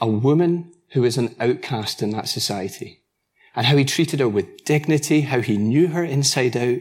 a 0.00 0.08
woman 0.08 0.72
who 0.92 1.02
was 1.02 1.16
an 1.16 1.34
outcast 1.38 2.02
in 2.02 2.10
that 2.10 2.28
society. 2.28 2.99
And 3.54 3.66
how 3.66 3.76
he 3.76 3.84
treated 3.84 4.20
her 4.20 4.28
with 4.28 4.64
dignity, 4.64 5.22
how 5.22 5.40
he 5.40 5.56
knew 5.56 5.88
her 5.88 6.04
inside 6.04 6.56
out, 6.56 6.78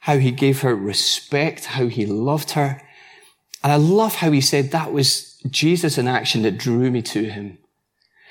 how 0.00 0.18
he 0.18 0.30
gave 0.30 0.60
her 0.60 0.74
respect, 0.74 1.66
how 1.66 1.86
he 1.86 2.06
loved 2.06 2.52
her. 2.52 2.82
And 3.62 3.72
I 3.72 3.76
love 3.76 4.16
how 4.16 4.30
he 4.30 4.40
said 4.40 4.70
that 4.70 4.92
was 4.92 5.40
Jesus 5.50 5.98
in 5.98 6.08
action 6.08 6.42
that 6.42 6.58
drew 6.58 6.90
me 6.90 7.02
to 7.02 7.24
him. 7.24 7.58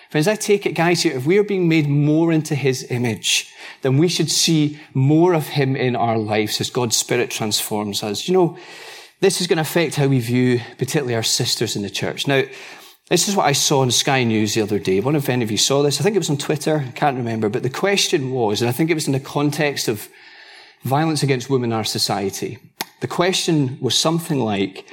Friends, 0.10 0.28
I 0.28 0.36
take 0.36 0.66
it, 0.66 0.74
guys, 0.74 1.02
here, 1.02 1.18
if 1.18 1.26
we 1.26 1.38
are 1.38 1.44
being 1.44 1.68
made 1.68 1.90
more 1.90 2.32
into 2.32 2.56
his 2.56 2.90
image, 2.92 3.52
then 3.82 3.98
we 3.98 4.08
should 4.08 4.30
see 4.30 4.80
more 4.94 5.34
of 5.34 5.48
him 5.48 5.76
in 5.76 5.96
our 5.96 6.18
lives 6.18 6.62
as 6.62 6.70
God's 6.70 6.96
Spirit 6.96 7.32
transforms 7.32 8.04
us. 8.04 8.28
You 8.28 8.34
know, 8.34 8.58
this 9.20 9.42
is 9.42 9.48
going 9.48 9.58
to 9.58 9.64
affect 9.64 9.96
how 9.96 10.08
we 10.08 10.20
view 10.20 10.62
particularly 10.78 11.16
our 11.16 11.24
sisters 11.24 11.76
in 11.76 11.82
the 11.82 11.90
church. 11.90 12.28
Now, 12.28 12.44
this 13.10 13.28
is 13.28 13.36
what 13.36 13.46
I 13.46 13.52
saw 13.52 13.82
on 13.82 13.92
Sky 13.92 14.24
News 14.24 14.56
the 14.56 14.62
other 14.62 14.80
day. 14.80 14.98
I 14.98 15.02
wonder 15.02 15.20
if 15.20 15.30
any 15.30 15.44
of 15.44 15.52
you 15.52 15.58
saw 15.58 15.84
this. 15.84 16.00
I 16.00 16.04
think 16.04 16.16
it 16.16 16.20
was 16.20 16.30
on 16.30 16.38
Twitter. 16.38 16.86
I 16.88 16.92
can't 16.92 17.18
remember. 17.18 17.50
But 17.50 17.64
the 17.64 17.70
question 17.70 18.32
was, 18.32 18.62
and 18.62 18.70
I 18.70 18.72
think 18.72 18.90
it 18.90 18.96
was 18.96 19.08
in 19.08 19.14
the 19.14 19.20
context 19.20 19.88
of 19.88 20.08
violence 20.84 21.22
against 21.22 21.50
women 21.50 21.72
in 21.72 21.78
our 21.78 21.84
society. 21.84 22.58
The 23.02 23.08
question 23.08 23.78
was 23.80 23.96
something 23.96 24.40
like, 24.40 24.92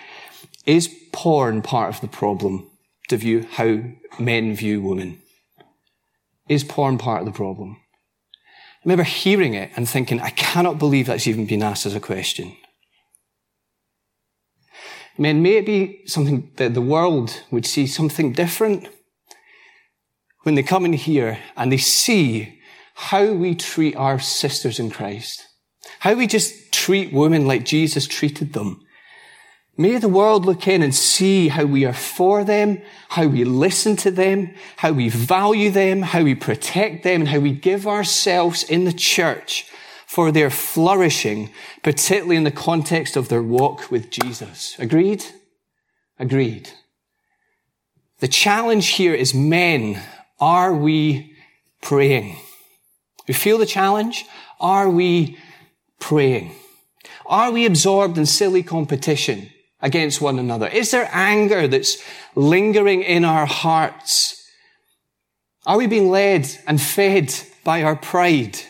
is 0.66 0.94
porn 1.12 1.62
part 1.62 1.94
of 1.94 2.00
the 2.00 2.08
problem 2.08 2.70
to 3.08 3.16
view 3.16 3.46
how 3.50 3.80
men 4.18 4.54
view 4.54 4.82
women? 4.82 5.20
Is 6.48 6.64
porn 6.64 6.98
part 6.98 7.20
of 7.20 7.26
the 7.26 7.32
problem? 7.32 7.78
I 8.34 8.80
remember 8.84 9.04
hearing 9.04 9.54
it 9.54 9.70
and 9.76 9.88
thinking, 9.88 10.20
I 10.20 10.30
cannot 10.30 10.78
believe 10.78 11.06
that's 11.06 11.26
even 11.26 11.46
been 11.46 11.62
asked 11.62 11.86
as 11.86 11.94
a 11.94 12.00
question. 12.00 12.56
Men, 15.18 15.42
may 15.42 15.56
it 15.56 15.66
be 15.66 16.02
something 16.06 16.50
that 16.56 16.74
the 16.74 16.80
world 16.80 17.42
would 17.50 17.66
see 17.66 17.86
something 17.86 18.32
different 18.32 18.88
when 20.42 20.54
they 20.54 20.62
come 20.62 20.84
in 20.84 20.94
here 20.94 21.38
and 21.56 21.70
they 21.70 21.76
see 21.76 22.60
how 22.94 23.32
we 23.32 23.54
treat 23.54 23.96
our 23.96 24.18
sisters 24.18 24.78
in 24.78 24.90
Christ, 24.90 25.46
how 26.00 26.14
we 26.14 26.26
just 26.26 26.72
treat 26.72 27.12
women 27.12 27.46
like 27.46 27.64
Jesus 27.64 28.06
treated 28.06 28.52
them, 28.52 28.80
May 29.76 29.96
the 29.96 30.08
world 30.08 30.44
look 30.44 30.68
in 30.68 30.82
and 30.82 30.94
see 30.94 31.48
how 31.48 31.64
we 31.64 31.86
are 31.86 31.94
for 31.94 32.44
them, 32.44 32.82
how 33.08 33.26
we 33.26 33.44
listen 33.44 33.96
to 33.96 34.10
them, 34.10 34.54
how 34.76 34.92
we 34.92 35.08
value 35.08 35.70
them, 35.70 36.02
how 36.02 36.22
we 36.22 36.34
protect 36.34 37.04
them, 37.04 37.22
and 37.22 37.28
how 37.28 37.38
we 37.38 37.52
give 37.52 37.86
ourselves 37.86 38.64
in 38.64 38.84
the 38.84 38.92
church 38.92 39.66
for 40.12 40.30
their 40.30 40.50
flourishing, 40.50 41.48
particularly 41.82 42.36
in 42.36 42.44
the 42.44 42.50
context 42.50 43.16
of 43.16 43.30
their 43.30 43.42
walk 43.42 43.90
with 43.90 44.10
Jesus. 44.10 44.76
Agreed? 44.78 45.24
Agreed. 46.18 46.68
The 48.20 48.28
challenge 48.28 48.88
here 48.88 49.14
is 49.14 49.32
men, 49.32 50.02
are 50.38 50.74
we 50.74 51.34
praying? 51.80 52.36
We 53.26 53.32
feel 53.32 53.56
the 53.56 53.64
challenge? 53.64 54.26
Are 54.60 54.90
we 54.90 55.38
praying? 55.98 56.56
Are 57.24 57.50
we 57.50 57.64
absorbed 57.64 58.18
in 58.18 58.26
silly 58.26 58.62
competition? 58.62 59.48
against 59.84 60.20
one 60.20 60.38
another? 60.38 60.68
Is 60.68 60.92
there 60.92 61.10
anger 61.12 61.66
that's 61.66 62.00
lingering 62.36 63.02
in 63.02 63.24
our 63.24 63.46
hearts? 63.46 64.40
Are 65.66 65.76
we 65.76 65.88
being 65.88 66.08
led 66.08 66.48
and 66.68 66.80
fed 66.80 67.34
by 67.64 67.82
our 67.82 67.96
pride? 67.96 68.60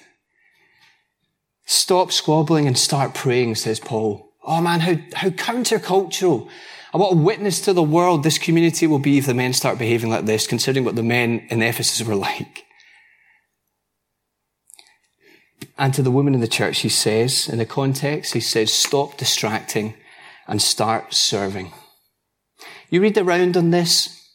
Stop 1.72 2.12
squabbling 2.12 2.66
and 2.66 2.76
start 2.76 3.14
praying, 3.14 3.54
says 3.54 3.80
Paul. 3.80 4.34
Oh 4.44 4.60
man, 4.60 4.80
how, 4.80 4.96
how 5.14 5.30
countercultural. 5.30 6.46
And 6.92 7.00
what 7.00 7.14
a 7.14 7.16
witness 7.16 7.62
to 7.62 7.72
the 7.72 7.82
world 7.82 8.22
this 8.22 8.36
community 8.36 8.86
will 8.86 8.98
be 8.98 9.16
if 9.16 9.24
the 9.24 9.32
men 9.32 9.54
start 9.54 9.78
behaving 9.78 10.10
like 10.10 10.26
this, 10.26 10.46
considering 10.46 10.84
what 10.84 10.96
the 10.96 11.02
men 11.02 11.46
in 11.48 11.62
Ephesus 11.62 12.06
were 12.06 12.14
like. 12.14 12.66
And 15.78 15.94
to 15.94 16.02
the 16.02 16.10
woman 16.10 16.34
in 16.34 16.42
the 16.42 16.46
church, 16.46 16.80
he 16.80 16.90
says, 16.90 17.48
in 17.48 17.56
the 17.56 17.64
context, 17.64 18.34
he 18.34 18.40
says, 18.40 18.70
stop 18.70 19.16
distracting 19.16 19.94
and 20.46 20.60
start 20.60 21.14
serving. 21.14 21.72
You 22.90 23.00
read 23.00 23.16
around 23.16 23.56
on 23.56 23.70
this. 23.70 24.28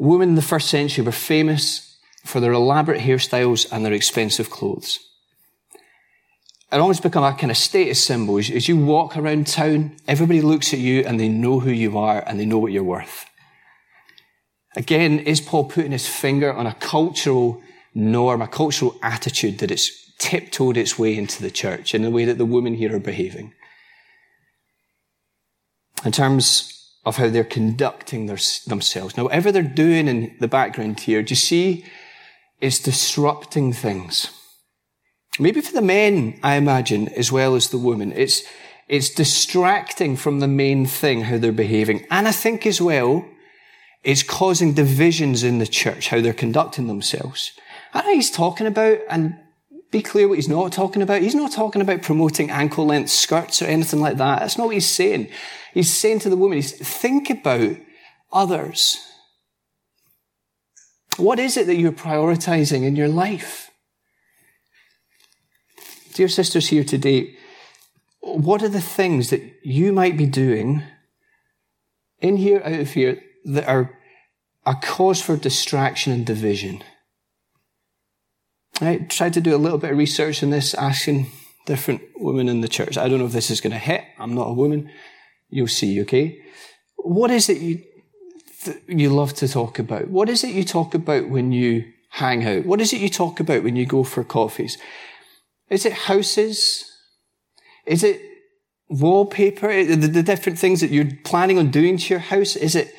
Women 0.00 0.30
in 0.30 0.34
the 0.34 0.42
first 0.42 0.68
century 0.68 1.04
were 1.04 1.12
famous 1.12 1.96
for 2.24 2.40
their 2.40 2.50
elaborate 2.50 3.02
hairstyles 3.02 3.70
and 3.70 3.84
their 3.84 3.92
expensive 3.92 4.50
clothes. 4.50 4.98
It 6.72 6.80
almost 6.80 7.02
become 7.02 7.22
a 7.22 7.34
kind 7.34 7.50
of 7.50 7.56
status 7.56 8.02
symbol. 8.02 8.38
As 8.38 8.66
you 8.66 8.78
walk 8.78 9.16
around 9.16 9.46
town, 9.46 9.96
everybody 10.08 10.40
looks 10.40 10.72
at 10.72 10.78
you 10.78 11.02
and 11.02 11.20
they 11.20 11.28
know 11.28 11.60
who 11.60 11.70
you 11.70 11.98
are 11.98 12.24
and 12.26 12.40
they 12.40 12.46
know 12.46 12.58
what 12.58 12.72
you're 12.72 12.82
worth. 12.82 13.26
Again, 14.74 15.18
is 15.18 15.40
Paul 15.40 15.64
putting 15.64 15.92
his 15.92 16.08
finger 16.08 16.50
on 16.50 16.66
a 16.66 16.74
cultural 16.74 17.62
norm, 17.94 18.40
a 18.40 18.48
cultural 18.48 18.96
attitude 19.02 19.58
that 19.58 19.70
it's 19.70 20.10
tiptoed 20.16 20.78
its 20.78 20.98
way 20.98 21.14
into 21.14 21.42
the 21.42 21.50
church 21.50 21.94
in 21.94 22.00
the 22.00 22.10
way 22.10 22.24
that 22.24 22.38
the 22.38 22.46
women 22.46 22.74
here 22.74 22.96
are 22.96 23.00
behaving? 23.00 23.52
in 26.04 26.12
terms 26.12 26.90
of 27.04 27.16
how 27.16 27.28
they're 27.28 27.44
conducting 27.44 28.26
their, 28.26 28.38
themselves. 28.66 29.16
Now, 29.16 29.24
whatever 29.24 29.50
they're 29.50 29.62
doing 29.62 30.08
in 30.08 30.36
the 30.40 30.48
background 30.48 31.00
here, 31.00 31.22
do 31.22 31.32
you 31.32 31.36
see? 31.36 31.84
It's 32.60 32.78
disrupting 32.78 33.72
things. 33.72 34.30
Maybe 35.38 35.60
for 35.60 35.72
the 35.72 35.82
men, 35.82 36.38
I 36.42 36.56
imagine, 36.56 37.08
as 37.08 37.32
well 37.32 37.54
as 37.54 37.70
the 37.70 37.78
women. 37.78 38.12
It's, 38.12 38.42
it's 38.88 39.08
distracting 39.08 40.16
from 40.16 40.40
the 40.40 40.48
main 40.48 40.86
thing, 40.86 41.22
how 41.22 41.38
they're 41.38 41.52
behaving. 41.52 42.06
And 42.10 42.28
I 42.28 42.32
think 42.32 42.66
as 42.66 42.80
well, 42.80 43.24
it's 44.04 44.22
causing 44.22 44.74
divisions 44.74 45.42
in 45.42 45.58
the 45.58 45.66
church, 45.66 46.08
how 46.08 46.20
they're 46.20 46.34
conducting 46.34 46.86
themselves. 46.86 47.52
I 47.94 48.02
know 48.02 48.14
he's 48.14 48.30
talking 48.30 48.66
about, 48.66 48.98
and 49.08 49.38
be 49.90 50.02
clear 50.02 50.28
what 50.28 50.38
he's 50.38 50.48
not 50.48 50.72
talking 50.72 51.02
about. 51.02 51.22
He's 51.22 51.34
not 51.34 51.52
talking 51.52 51.82
about 51.82 52.02
promoting 52.02 52.50
ankle 52.50 52.86
length 52.86 53.10
skirts 53.10 53.62
or 53.62 53.66
anything 53.66 54.00
like 54.00 54.16
that. 54.16 54.40
That's 54.40 54.58
not 54.58 54.66
what 54.66 54.74
he's 54.74 54.88
saying. 54.88 55.28
He's 55.72 55.92
saying 55.92 56.20
to 56.20 56.30
the 56.30 56.36
woman, 56.36 56.56
he's, 56.56 56.72
think 56.72 57.30
about 57.30 57.76
others. 58.32 58.98
What 61.16 61.38
is 61.38 61.56
it 61.56 61.66
that 61.66 61.76
you're 61.76 61.92
prioritizing 61.92 62.84
in 62.84 62.96
your 62.96 63.08
life? 63.08 63.70
Dear 66.14 66.28
sisters 66.28 66.68
here 66.68 66.84
today, 66.84 67.36
what 68.20 68.62
are 68.62 68.68
the 68.68 68.82
things 68.82 69.30
that 69.30 69.42
you 69.62 69.92
might 69.92 70.16
be 70.16 70.26
doing 70.26 70.82
in 72.20 72.36
here, 72.36 72.60
out 72.64 72.80
of 72.80 72.92
here, 72.92 73.22
that 73.46 73.66
are 73.66 73.98
a 74.66 74.74
cause 74.74 75.22
for 75.22 75.36
distraction 75.36 76.12
and 76.12 76.26
division? 76.26 76.82
I 78.80 79.06
tried 79.08 79.32
to 79.34 79.40
do 79.40 79.54
a 79.54 79.58
little 79.58 79.78
bit 79.78 79.92
of 79.92 79.98
research 79.98 80.42
on 80.42 80.50
this, 80.50 80.74
asking 80.74 81.28
different 81.64 82.02
women 82.16 82.48
in 82.48 82.60
the 82.60 82.68
church. 82.68 82.98
I 82.98 83.08
don't 83.08 83.18
know 83.18 83.26
if 83.26 83.32
this 83.32 83.50
is 83.50 83.60
going 83.60 83.72
to 83.72 83.78
hit. 83.78 84.04
I'm 84.18 84.34
not 84.34 84.48
a 84.48 84.54
woman. 84.54 84.90
You'll 85.48 85.66
see, 85.66 86.00
okay? 86.02 86.42
What 86.96 87.30
is 87.30 87.48
it 87.48 87.58
you, 87.58 87.82
you 88.86 89.10
love 89.10 89.32
to 89.34 89.48
talk 89.48 89.78
about? 89.78 90.08
What 90.08 90.28
is 90.28 90.44
it 90.44 90.54
you 90.54 90.64
talk 90.64 90.94
about 90.94 91.28
when 91.30 91.52
you 91.52 91.90
hang 92.10 92.44
out? 92.46 92.66
What 92.66 92.82
is 92.82 92.92
it 92.92 93.00
you 93.00 93.08
talk 93.08 93.40
about 93.40 93.62
when 93.62 93.76
you 93.76 93.86
go 93.86 94.04
for 94.04 94.24
coffees? 94.24 94.76
Is 95.72 95.86
it 95.86 95.94
houses? 95.94 96.84
Is 97.86 98.04
it 98.04 98.20
wallpaper? 98.90 99.70
Eh, 99.70 99.96
the, 99.96 100.06
the 100.06 100.22
different 100.22 100.58
things 100.58 100.82
that 100.82 100.90
you're 100.90 101.08
planning 101.24 101.58
on 101.58 101.70
doing 101.70 101.96
to 101.96 102.08
your 102.10 102.20
house? 102.20 102.56
Is 102.56 102.76
it, 102.76 102.94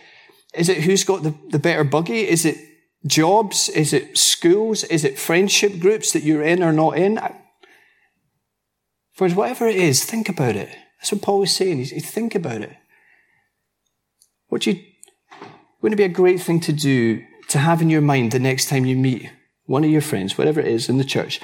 is 0.56 0.70
it 0.70 0.80
who's 0.80 1.04
got 1.04 1.22
the, 1.22 1.36
the 1.50 1.60
better 1.60 1.84
buggy? 1.84 2.28
Is 2.28 2.46
it 2.46 2.58
jobs? 3.06 3.70
Is 3.70 3.94
it 3.94 4.18
schools? 4.18 4.84
Is 4.86 5.04
it 5.04 5.20
friendship 5.20 5.80
groups 5.80 6.14
that 6.14 6.24
you're 6.24 6.42
in 6.42 6.64
or 6.64 6.74
not 6.74 6.98
in? 6.98 7.20
For 9.14 9.30
whatever 9.30 9.68
it 9.68 9.76
is, 9.76 10.04
think 10.04 10.28
about 10.28 10.56
it. 10.56 10.70
That's 11.00 11.12
what 11.12 11.22
Paul 11.22 11.42
was 11.42 11.56
saying. 11.56 11.78
He's, 11.78 11.92
he's 11.92 12.10
think 12.10 12.34
about 12.34 12.62
it. 12.62 12.76
What 14.48 14.66
you, 14.66 14.82
wouldn't 15.80 16.00
it 16.00 16.04
be 16.04 16.12
a 16.12 16.16
great 16.16 16.42
thing 16.42 16.60
to 16.62 16.74
do 16.74 17.24
to 17.50 17.60
have 17.60 17.84
in 17.84 17.92
your 17.92 18.02
mind 18.02 18.32
the 18.32 18.40
next 18.40 18.68
time 18.68 18.86
you 18.86 18.96
meet 18.96 19.30
one 19.66 19.84
of 19.84 19.92
your 19.92 20.02
friends, 20.02 20.40
whatever 20.40 20.60
it 20.60 20.68
is 20.68 20.90
in 20.90 20.98
the 20.98 21.04
church, 21.04 21.40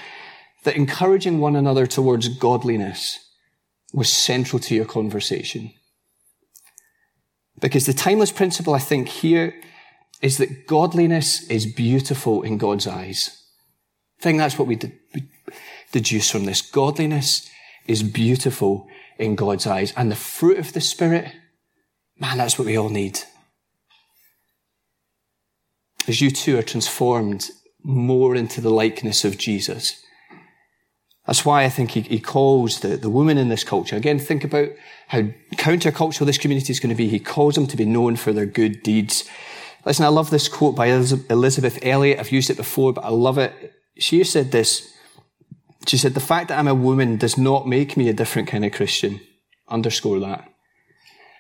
that 0.63 0.75
encouraging 0.75 1.39
one 1.39 1.55
another 1.55 1.87
towards 1.87 2.27
godliness 2.27 3.17
was 3.93 4.11
central 4.11 4.59
to 4.59 4.75
your 4.75 4.85
conversation? 4.85 5.71
Because 7.59 7.85
the 7.85 7.93
timeless 7.93 8.31
principle, 8.31 8.73
I 8.73 8.79
think, 8.79 9.07
here 9.07 9.61
is 10.21 10.37
that 10.37 10.67
godliness 10.67 11.47
is 11.49 11.65
beautiful 11.65 12.41
in 12.41 12.57
God's 12.57 12.87
eyes. 12.87 13.37
I 14.19 14.23
think 14.23 14.37
that's 14.37 14.57
what 14.57 14.67
we 14.67 14.79
deduce 15.91 16.29
from 16.29 16.45
this. 16.45 16.61
Godliness 16.61 17.49
is 17.87 18.03
beautiful 18.03 18.87
in 19.17 19.35
God's 19.35 19.65
eyes. 19.65 19.93
And 19.95 20.11
the 20.11 20.15
fruit 20.15 20.57
of 20.57 20.73
the 20.73 20.81
Spirit, 20.81 21.31
man, 22.17 22.37
that's 22.37 22.59
what 22.59 22.65
we 22.65 22.77
all 22.77 22.89
need. 22.89 23.19
As 26.07 26.21
you 26.21 26.31
two 26.31 26.57
are 26.57 26.63
transformed 26.63 27.49
more 27.83 28.35
into 28.35 28.61
the 28.61 28.71
likeness 28.71 29.23
of 29.23 29.37
Jesus. 29.37 30.01
That's 31.29 31.45
why 31.45 31.63
I 31.63 31.69
think 31.69 31.91
he, 31.91 32.01
he 32.01 32.19
calls 32.19 32.79
the, 32.79 32.98
the 32.98 33.07
woman 33.07 33.38
in 33.38 33.50
this 33.50 33.63
culture. 33.63 33.95
Again, 33.95 34.17
think 34.17 34.43
about 34.43 34.69
how 35.09 35.21
countercultural 35.57 36.25
this 36.25 36.39
community 36.39 36.71
is 36.71 36.79
going 36.79 36.89
to 36.89 36.95
be. 36.95 37.07
He 37.07 37.19
calls 37.19 37.53
them 37.53 37.67
to 37.67 37.77
be 37.77 37.86
known 37.86 38.15
for 38.15 38.33
their 38.33 38.48
good 38.48 38.81
deeds. 38.81 39.29
Listen, 39.86 40.05
I 40.05 40.07
love 40.07 40.31
this 40.31 40.50
quote 40.50 40.75
by 40.75 40.88
Elisabeth 40.88 41.77
Elliot. 41.83 42.17
I've 42.17 42.31
used 42.31 42.50
it 42.50 42.57
before, 42.57 42.93
but 42.93 43.03
I 43.03 43.09
love 43.09 43.38
it. 43.38 43.53
She 44.00 44.24
said 44.24 44.51
this. 44.51 44.91
She 45.86 45.98
said, 45.98 46.15
the 46.15 46.19
fact 46.19 46.48
that 46.48 46.57
I'm 46.57 46.67
a 46.67 46.74
woman 46.74 47.17
does 47.17 47.38
not 47.38 47.67
make 47.67 47.95
me 47.95 48.09
a 48.09 48.13
different 48.13 48.48
kind 48.48 48.65
of 48.65 48.71
Christian. 48.71 49.21
Underscore 49.67 50.19
that. 50.21 50.51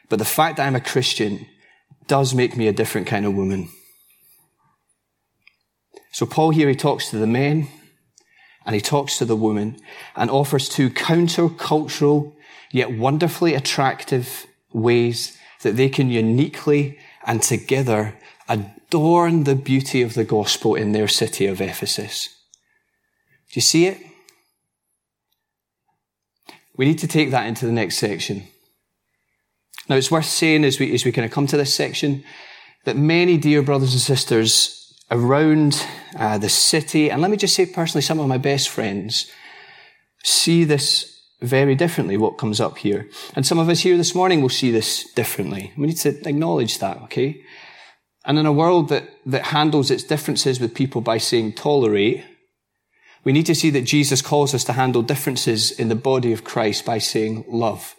But 0.07 0.19
the 0.19 0.23
fact 0.23 0.57
that 0.57 0.67
I'm 0.67 0.75
a 0.75 0.81
Christian 0.81 1.47
does 2.05 2.35
make 2.35 2.55
me 2.55 2.67
a 2.67 2.73
different 2.73 3.07
kind 3.07 3.25
of 3.25 3.33
woman. 3.33 3.69
So 6.11 6.27
Paul 6.27 6.51
here, 6.51 6.69
he 6.69 6.75
talks 6.75 7.09
to 7.09 7.17
the 7.17 7.25
men 7.25 7.69
and 8.65 8.75
he 8.75 8.81
talks 8.81 9.17
to 9.17 9.25
the 9.25 9.35
woman 9.35 9.77
and 10.15 10.29
offers 10.29 10.69
two 10.69 10.89
counter-cultural 10.89 12.35
yet 12.71 12.91
wonderfully 12.91 13.55
attractive 13.55 14.45
ways 14.71 15.37
that 15.61 15.75
they 15.75 15.89
can 15.89 16.09
uniquely 16.09 16.99
and 17.25 17.41
together 17.41 18.15
adorn 18.47 19.43
the 19.43 19.55
beauty 19.55 20.01
of 20.01 20.13
the 20.13 20.23
gospel 20.23 20.75
in 20.75 20.91
their 20.91 21.07
city 21.07 21.45
of 21.45 21.61
Ephesus. 21.61 22.29
Do 23.51 23.53
you 23.55 23.61
see 23.61 23.87
it? 23.87 23.97
We 26.77 26.85
need 26.85 26.99
to 26.99 27.07
take 27.07 27.31
that 27.31 27.47
into 27.47 27.65
the 27.65 27.71
next 27.71 27.97
section. 27.97 28.43
Now, 29.89 29.95
it's 29.95 30.11
worth 30.11 30.25
saying 30.25 30.63
as 30.63 30.79
we, 30.79 30.93
as 30.93 31.03
we 31.03 31.11
kind 31.11 31.25
of 31.25 31.31
come 31.31 31.47
to 31.47 31.57
this 31.57 31.73
section 31.73 32.23
that 32.85 32.95
many 32.95 33.37
dear 33.37 33.61
brothers 33.61 33.91
and 33.91 34.01
sisters 34.01 34.78
around 35.11 35.85
uh, 36.17 36.37
the 36.37 36.49
city, 36.49 37.09
and 37.09 37.21
let 37.21 37.31
me 37.31 37.37
just 37.37 37.55
say 37.55 37.65
personally, 37.65 38.01
some 38.01 38.19
of 38.19 38.27
my 38.27 38.37
best 38.37 38.69
friends 38.69 39.31
see 40.23 40.63
this 40.63 41.19
very 41.41 41.75
differently, 41.75 42.17
what 42.17 42.37
comes 42.37 42.59
up 42.59 42.77
here. 42.77 43.07
And 43.35 43.45
some 43.45 43.59
of 43.59 43.69
us 43.69 43.79
here 43.79 43.97
this 43.97 44.13
morning 44.13 44.41
will 44.41 44.49
see 44.49 44.71
this 44.71 45.09
differently. 45.13 45.71
We 45.77 45.87
need 45.87 45.97
to 45.97 46.27
acknowledge 46.27 46.79
that, 46.79 47.01
okay? 47.03 47.41
And 48.25 48.37
in 48.37 48.45
a 48.45 48.51
world 48.51 48.89
that, 48.89 49.09
that 49.25 49.45
handles 49.45 49.89
its 49.89 50.03
differences 50.03 50.59
with 50.59 50.75
people 50.75 51.01
by 51.01 51.17
saying 51.17 51.53
tolerate, 51.53 52.25
we 53.23 53.31
need 53.31 53.45
to 53.45 53.55
see 53.55 53.69
that 53.71 53.85
Jesus 53.85 54.21
calls 54.21 54.53
us 54.53 54.63
to 54.65 54.73
handle 54.73 55.01
differences 55.01 55.71
in 55.71 55.87
the 55.89 55.95
body 55.95 56.33
of 56.33 56.43
Christ 56.43 56.85
by 56.85 56.97
saying 56.97 57.45
love, 57.47 57.95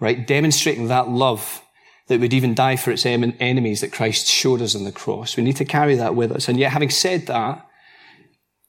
right? 0.00 0.26
Demonstrating 0.26 0.88
that 0.88 1.08
love 1.08 1.62
that 2.08 2.20
would 2.20 2.32
even 2.32 2.54
die 2.54 2.76
for 2.76 2.92
its 2.92 3.04
enemies 3.04 3.80
that 3.80 3.92
Christ 3.92 4.26
showed 4.26 4.62
us 4.62 4.76
on 4.76 4.84
the 4.84 4.92
cross. 4.92 5.36
We 5.36 5.42
need 5.42 5.56
to 5.56 5.64
carry 5.64 5.96
that 5.96 6.14
with 6.14 6.30
us. 6.30 6.48
And 6.48 6.58
yet, 6.58 6.72
having 6.72 6.90
said 6.90 7.26
that, 7.26 7.66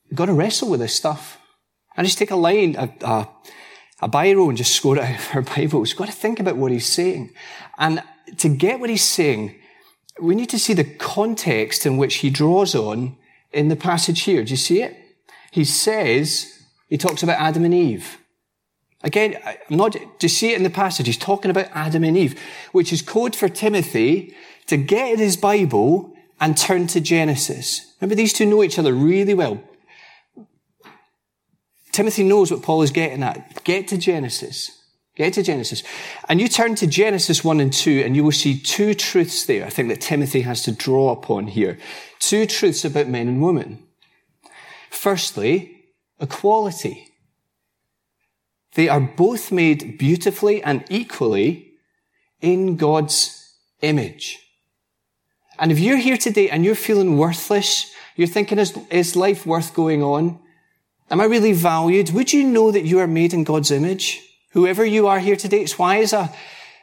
we've 0.10 0.18
got 0.18 0.26
to 0.26 0.34
wrestle 0.34 0.70
with 0.70 0.80
this 0.80 0.96
stuff. 0.96 1.40
I 1.96 2.04
just 2.04 2.18
take 2.18 2.32
a 2.32 2.36
line, 2.36 2.76
a, 2.76 2.92
a, 3.02 3.30
a 4.02 4.10
biro 4.10 4.50
and 4.50 4.58
just 4.58 4.76
score 4.76 4.98
it 4.98 5.04
out 5.04 5.20
of 5.20 5.36
our 5.36 5.42
Bibles. 5.44 5.92
We've 5.92 5.98
got 5.98 6.08
to 6.08 6.12
think 6.12 6.40
about 6.40 6.58
what 6.58 6.72
he's 6.72 6.88
saying. 6.88 7.34
And 7.78 8.04
to 8.38 8.50
get 8.50 8.80
what 8.80 8.90
he's 8.90 9.04
saying, 9.04 9.56
we 10.20 10.36
need 10.36 10.50
to 10.50 10.60
see 10.60 10.74
the 10.74 10.84
context 10.84 11.86
in 11.86 11.98
which 11.98 12.16
he 12.16 12.30
draws 12.30 12.74
on 12.74 13.18
in 13.52 13.68
the 13.68 13.76
passage 13.76 14.22
here. 14.22 14.44
Do 14.44 14.52
you 14.52 14.58
see 14.58 14.82
it? 14.82 14.96
He 15.52 15.64
says, 15.64 16.64
he 16.90 16.98
talks 16.98 17.24
about 17.24 17.40
Adam 17.40 17.66
and 17.66 17.74
Eve. 17.74 18.18
Again, 19.04 19.38
I'm 19.46 19.78
not, 19.78 19.96
to 20.20 20.30
see 20.30 20.52
it 20.52 20.58
in 20.58 20.64
the 20.64 20.70
passage, 20.70 21.06
he's 21.06 21.18
talking 21.18 21.52
about 21.52 21.70
Adam 21.74 22.04
and 22.04 22.18
Eve, 22.18 22.40
which 22.72 22.92
is 22.92 23.02
code 23.02 23.36
for 23.36 23.48
Timothy 23.48 24.36
to 24.66 24.78
get 24.78 25.20
his 25.20 25.38
Bible 25.38 26.14
and 26.40 26.58
turn 26.58 26.88
to 26.88 27.00
Genesis. 27.00 27.94
Remember, 28.00 28.16
these 28.16 28.34
two 28.34 28.46
know 28.46 28.64
each 28.64 28.80
other 28.80 28.94
really 28.94 29.34
well. 29.34 29.62
Timothy 31.92 32.24
knows 32.24 32.52
what 32.52 32.62
Paul 32.62 32.84
is 32.84 32.92
getting 32.92 33.24
at. 33.24 33.64
Get 33.64 33.88
to 33.90 33.98
Genesis. 33.98 34.72
Get 35.16 35.34
to 35.34 35.42
Genesis. 35.42 35.82
And 36.30 36.40
you 36.40 36.48
turn 36.48 36.76
to 36.76 36.86
Genesis 36.86 37.44
1 37.44 37.60
and 37.60 37.74
2, 37.74 38.04
and 38.06 38.16
you 38.16 38.24
will 38.24 38.32
see 38.32 38.60
two 38.60 38.94
truths 38.94 39.46
there, 39.48 39.66
I 39.66 39.70
think, 39.72 39.90
that 39.90 40.02
Timothy 40.02 40.42
has 40.42 40.62
to 40.64 40.72
draw 40.72 41.12
upon 41.12 41.48
here. 41.48 41.80
Two 42.20 42.46
truths 42.46 42.86
about 42.86 43.08
men 43.08 43.28
and 43.28 43.42
women. 43.42 43.84
Firstly, 44.92 45.86
equality. 46.20 47.08
They 48.78 48.90
are 48.90 49.00
both 49.00 49.52
made 49.52 49.98
beautifully 49.98 50.62
and 50.62 50.86
equally 50.88 51.74
in 52.42 52.76
God's 52.78 53.56
image. 53.82 54.38
And 55.58 55.72
if 55.72 55.80
you're 55.80 55.98
here 55.98 56.16
today 56.16 56.52
and 56.52 56.64
you're 56.64 56.76
feeling 56.76 57.18
worthless, 57.18 57.92
you're 58.16 58.28
thinking, 58.28 58.60
is, 58.60 58.78
is 58.92 59.16
life 59.16 59.48
worth 59.48 59.74
going 59.74 60.04
on? 60.04 60.40
Am 61.10 61.20
I 61.20 61.26
really 61.26 61.54
valued? 61.54 62.12
Would 62.12 62.32
you 62.34 62.44
know 62.44 62.70
that 62.70 62.86
you 62.86 63.00
are 63.00 63.08
made 63.08 63.34
in 63.34 63.44
God's 63.44 63.72
image? 63.72 64.22
Whoever 64.52 64.86
you 64.86 65.08
are 65.08 65.18
here 65.18 65.36
today, 65.36 65.62
it's 65.62 65.80
why 65.80 65.98
as 66.02 66.14
a, 66.14 66.32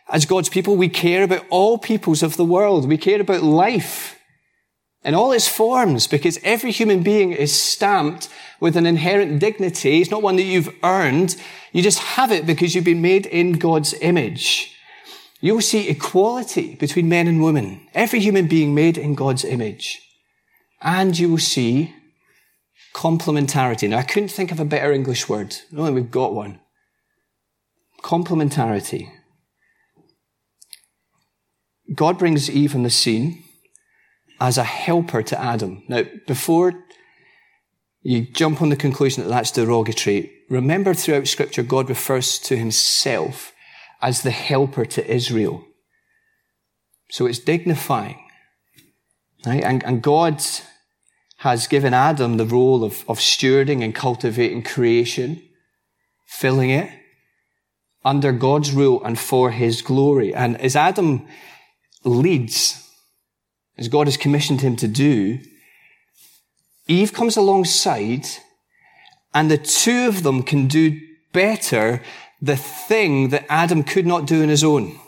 as 0.08 0.26
God's 0.26 0.48
people, 0.48 0.74
we 0.74 0.88
care 0.88 1.22
about 1.22 1.46
all 1.48 1.78
peoples 1.78 2.24
of 2.24 2.36
the 2.36 2.44
world. 2.44 2.88
We 2.88 2.98
care 2.98 3.20
about 3.20 3.44
life 3.44 4.18
in 5.04 5.14
all 5.14 5.32
its 5.32 5.46
forms 5.46 6.06
because 6.06 6.38
every 6.42 6.70
human 6.70 7.02
being 7.02 7.32
is 7.32 7.58
stamped 7.58 8.28
with 8.58 8.76
an 8.76 8.86
inherent 8.86 9.38
dignity. 9.38 10.00
It's 10.00 10.10
not 10.10 10.22
one 10.22 10.36
that 10.36 10.42
you've 10.42 10.74
earned. 10.82 11.36
You 11.72 11.82
just 11.82 11.98
have 11.98 12.32
it 12.32 12.46
because 12.46 12.74
you've 12.74 12.84
been 12.84 13.02
made 13.02 13.26
in 13.26 13.52
God's 13.52 13.94
image. 14.00 14.74
You'll 15.40 15.60
see 15.60 15.88
equality 15.90 16.74
between 16.76 17.08
men 17.08 17.28
and 17.28 17.42
women. 17.42 17.86
Every 17.92 18.20
human 18.20 18.48
being 18.48 18.74
made 18.74 18.96
in 18.96 19.14
God's 19.14 19.44
image. 19.44 20.00
And 20.80 21.18
you 21.18 21.28
will 21.28 21.38
see 21.38 21.94
complementarity. 22.94 23.88
Now, 23.90 23.98
I 23.98 24.02
couldn't 24.02 24.30
think 24.30 24.52
of 24.52 24.60
a 24.60 24.64
better 24.64 24.92
English 24.92 25.28
word. 25.28 25.56
Only 25.76 25.92
we've 25.92 26.10
got 26.10 26.32
one. 26.32 26.60
Complementarity. 28.02 29.10
God 31.94 32.18
brings 32.18 32.50
Eve 32.50 32.74
on 32.74 32.82
the 32.82 32.90
scene 32.90 33.43
as 34.40 34.58
a 34.58 34.64
helper 34.64 35.22
to 35.22 35.40
Adam. 35.40 35.82
Now, 35.88 36.04
before 36.26 36.84
you 38.04 38.20
jump 38.20 38.60
on 38.60 38.68
the 38.68 38.76
conclusion 38.76 39.24
that 39.24 39.30
that's 39.30 39.50
derogatory. 39.50 40.30
Remember 40.50 40.92
throughout 40.92 41.26
scripture, 41.26 41.62
God 41.62 41.88
refers 41.88 42.38
to 42.40 42.56
himself 42.56 43.52
as 44.02 44.20
the 44.20 44.30
helper 44.30 44.84
to 44.84 45.10
Israel. 45.10 45.64
So 47.10 47.24
it's 47.24 47.38
dignifying. 47.38 48.20
Right? 49.46 49.64
And, 49.64 49.82
and 49.84 50.02
God 50.02 50.42
has 51.38 51.66
given 51.66 51.94
Adam 51.94 52.36
the 52.36 52.44
role 52.44 52.84
of, 52.84 53.08
of 53.08 53.18
stewarding 53.18 53.82
and 53.82 53.94
cultivating 53.94 54.62
creation, 54.62 55.42
filling 56.26 56.70
it 56.70 56.90
under 58.04 58.32
God's 58.32 58.72
rule 58.72 59.02
and 59.02 59.18
for 59.18 59.50
his 59.50 59.80
glory. 59.80 60.34
And 60.34 60.60
as 60.60 60.76
Adam 60.76 61.26
leads, 62.04 62.83
as 63.76 63.88
God 63.88 64.06
has 64.06 64.16
commissioned 64.16 64.60
him 64.60 64.76
to 64.76 64.88
do, 64.88 65.40
Eve 66.86 67.12
comes 67.12 67.36
alongside 67.36 68.26
and 69.32 69.50
the 69.50 69.58
two 69.58 70.06
of 70.06 70.22
them 70.22 70.42
can 70.42 70.68
do 70.68 71.00
better 71.32 72.02
the 72.40 72.56
thing 72.56 73.30
that 73.30 73.46
Adam 73.48 73.82
could 73.82 74.06
not 74.06 74.26
do 74.26 74.42
on 74.42 74.48
his 74.48 74.62
own. 74.62 74.98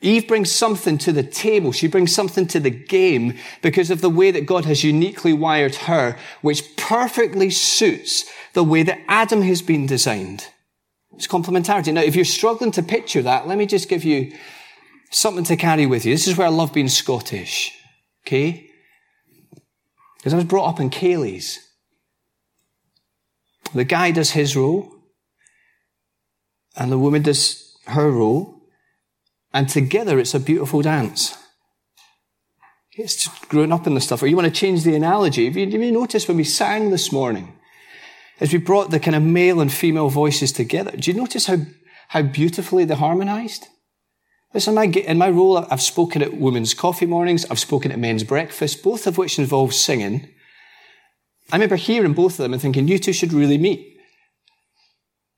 Eve 0.00 0.28
brings 0.28 0.52
something 0.52 0.98
to 0.98 1.12
the 1.12 1.22
table. 1.22 1.72
She 1.72 1.88
brings 1.88 2.14
something 2.14 2.46
to 2.48 2.60
the 2.60 2.70
game 2.70 3.38
because 3.62 3.90
of 3.90 4.02
the 4.02 4.10
way 4.10 4.30
that 4.30 4.46
God 4.46 4.66
has 4.66 4.84
uniquely 4.84 5.32
wired 5.32 5.74
her, 5.76 6.16
which 6.42 6.76
perfectly 6.76 7.48
suits 7.50 8.30
the 8.52 8.62
way 8.62 8.82
that 8.82 9.00
Adam 9.08 9.42
has 9.42 9.62
been 9.62 9.86
designed. 9.86 10.48
It's 11.14 11.26
complementarity. 11.26 11.92
Now, 11.92 12.02
if 12.02 12.16
you're 12.16 12.24
struggling 12.26 12.70
to 12.72 12.82
picture 12.82 13.22
that, 13.22 13.48
let 13.48 13.56
me 13.56 13.64
just 13.64 13.88
give 13.88 14.04
you 14.04 14.32
something 15.14 15.44
to 15.44 15.56
carry 15.56 15.86
with 15.86 16.04
you. 16.04 16.12
This 16.14 16.26
is 16.26 16.36
where 16.36 16.46
I 16.46 16.50
love 16.50 16.72
being 16.72 16.88
Scottish. 16.88 17.72
Okay? 18.26 18.68
Because 20.16 20.32
I 20.32 20.36
was 20.36 20.44
brought 20.44 20.68
up 20.68 20.80
in 20.80 20.90
Ceilidhs. 20.90 21.58
The 23.74 23.84
guy 23.84 24.10
does 24.10 24.30
his 24.30 24.56
role, 24.56 24.92
and 26.76 26.92
the 26.92 26.98
woman 26.98 27.22
does 27.22 27.76
her 27.86 28.10
role, 28.10 28.62
and 29.52 29.68
together 29.68 30.18
it's 30.18 30.34
a 30.34 30.40
beautiful 30.40 30.82
dance. 30.82 31.36
It's 32.92 33.26
growing 33.46 33.72
up 33.72 33.86
in 33.86 33.94
the 33.94 34.00
stuff. 34.00 34.22
Or 34.22 34.28
you 34.28 34.36
want 34.36 34.46
to 34.46 34.60
change 34.60 34.84
the 34.84 34.94
analogy. 34.94 35.44
You, 35.44 35.50
have 35.50 35.72
you 35.72 35.92
noticed 35.92 36.28
when 36.28 36.36
we 36.36 36.44
sang 36.44 36.90
this 36.90 37.10
morning, 37.10 37.58
as 38.40 38.52
we 38.52 38.58
brought 38.58 38.90
the 38.90 39.00
kind 39.00 39.16
of 39.16 39.22
male 39.22 39.60
and 39.60 39.72
female 39.72 40.08
voices 40.08 40.52
together, 40.52 40.92
do 40.92 41.10
you 41.10 41.16
notice 41.16 41.46
how, 41.46 41.56
how 42.08 42.22
beautifully 42.22 42.84
they 42.84 42.94
harmonized? 42.94 43.66
Listen, 44.54 44.70
in 44.70 44.74
my, 44.76 44.84
in 44.84 45.18
my 45.18 45.30
role, 45.30 45.66
I've 45.68 45.82
spoken 45.82 46.22
at 46.22 46.36
women's 46.36 46.74
coffee 46.74 47.06
mornings, 47.06 47.44
I've 47.50 47.58
spoken 47.58 47.90
at 47.90 47.98
men's 47.98 48.22
breakfast, 48.22 48.84
both 48.84 49.08
of 49.08 49.18
which 49.18 49.38
involve 49.38 49.74
singing. 49.74 50.28
I 51.50 51.56
remember 51.56 51.76
hearing 51.76 52.14
both 52.14 52.34
of 52.34 52.44
them 52.44 52.52
and 52.52 52.62
thinking, 52.62 52.86
you 52.86 53.00
two 53.00 53.12
should 53.12 53.32
really 53.32 53.58
meet. 53.58 53.98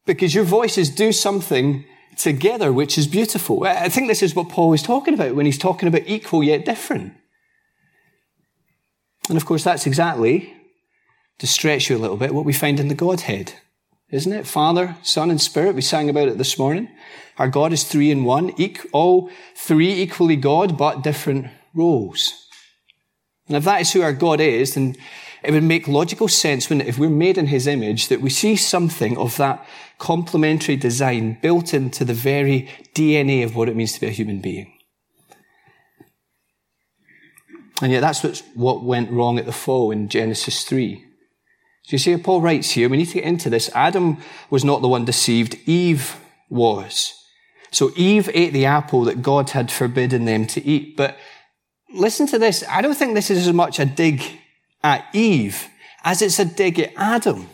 Because 0.04 0.34
your 0.34 0.44
voices 0.44 0.90
do 0.90 1.12
something 1.12 1.86
together 2.18 2.72
which 2.72 2.98
is 2.98 3.06
beautiful. 3.06 3.64
I 3.64 3.88
think 3.88 4.06
this 4.06 4.22
is 4.22 4.34
what 4.34 4.50
Paul 4.50 4.74
is 4.74 4.82
talking 4.82 5.14
about 5.14 5.34
when 5.34 5.46
he's 5.46 5.58
talking 5.58 5.88
about 5.88 6.06
equal 6.06 6.44
yet 6.44 6.66
different. 6.66 7.14
And 9.28 9.36
of 9.36 9.46
course, 9.46 9.64
that's 9.64 9.86
exactly, 9.86 10.54
to 11.38 11.46
stretch 11.46 11.88
you 11.88 11.96
a 11.96 11.98
little 11.98 12.16
bit, 12.18 12.34
what 12.34 12.44
we 12.44 12.52
find 12.52 12.78
in 12.78 12.88
the 12.88 12.94
Godhead 12.94 13.54
isn't 14.10 14.32
it? 14.32 14.46
Father, 14.46 14.96
Son, 15.02 15.30
and 15.30 15.40
Spirit. 15.40 15.74
We 15.74 15.82
sang 15.82 16.08
about 16.08 16.28
it 16.28 16.38
this 16.38 16.58
morning. 16.58 16.88
Our 17.38 17.48
God 17.48 17.72
is 17.72 17.84
three 17.84 18.10
in 18.10 18.24
one, 18.24 18.54
all 18.92 19.30
three 19.54 19.92
equally 20.00 20.36
God, 20.36 20.78
but 20.78 21.02
different 21.02 21.48
roles. 21.74 22.32
And 23.48 23.56
if 23.56 23.64
that 23.64 23.80
is 23.80 23.92
who 23.92 24.02
our 24.02 24.12
God 24.12 24.40
is, 24.40 24.74
then 24.74 24.96
it 25.42 25.52
would 25.52 25.62
make 25.62 25.86
logical 25.86 26.28
sense 26.28 26.68
when, 26.68 26.80
if 26.80 26.98
we're 26.98 27.10
made 27.10 27.38
in 27.38 27.46
His 27.46 27.66
image, 27.66 28.08
that 28.08 28.20
we 28.20 28.30
see 28.30 28.56
something 28.56 29.16
of 29.18 29.36
that 29.36 29.66
complementary 29.98 30.76
design 30.76 31.38
built 31.42 31.72
into 31.74 32.04
the 32.04 32.14
very 32.14 32.68
DNA 32.94 33.44
of 33.44 33.54
what 33.54 33.68
it 33.68 33.76
means 33.76 33.92
to 33.92 34.00
be 34.00 34.08
a 34.08 34.10
human 34.10 34.40
being. 34.40 34.72
And 37.82 37.92
yet 37.92 38.00
that's 38.00 38.42
what 38.54 38.82
went 38.82 39.10
wrong 39.10 39.38
at 39.38 39.46
the 39.46 39.52
fall 39.52 39.90
in 39.90 40.08
Genesis 40.08 40.64
3. 40.64 41.05
So 41.86 41.94
you 41.94 41.98
see, 41.98 42.16
Paul 42.16 42.40
writes 42.40 42.72
here, 42.72 42.88
we 42.88 42.96
need 42.96 43.06
to 43.06 43.14
get 43.14 43.24
into 43.24 43.48
this. 43.48 43.70
Adam 43.72 44.18
was 44.50 44.64
not 44.64 44.82
the 44.82 44.88
one 44.88 45.04
deceived, 45.04 45.56
Eve 45.66 46.16
was. 46.50 47.14
So 47.70 47.92
Eve 47.94 48.28
ate 48.34 48.52
the 48.52 48.66
apple 48.66 49.04
that 49.04 49.22
God 49.22 49.50
had 49.50 49.70
forbidden 49.70 50.24
them 50.24 50.48
to 50.48 50.64
eat. 50.66 50.96
But 50.96 51.16
listen 51.94 52.26
to 52.26 52.40
this. 52.40 52.64
I 52.68 52.82
don't 52.82 52.96
think 52.96 53.14
this 53.14 53.30
is 53.30 53.46
as 53.46 53.54
much 53.54 53.78
a 53.78 53.84
dig 53.84 54.20
at 54.82 55.04
Eve 55.12 55.68
as 56.02 56.22
it's 56.22 56.40
a 56.40 56.44
dig 56.44 56.80
at 56.80 56.92
Adam. 56.96 57.48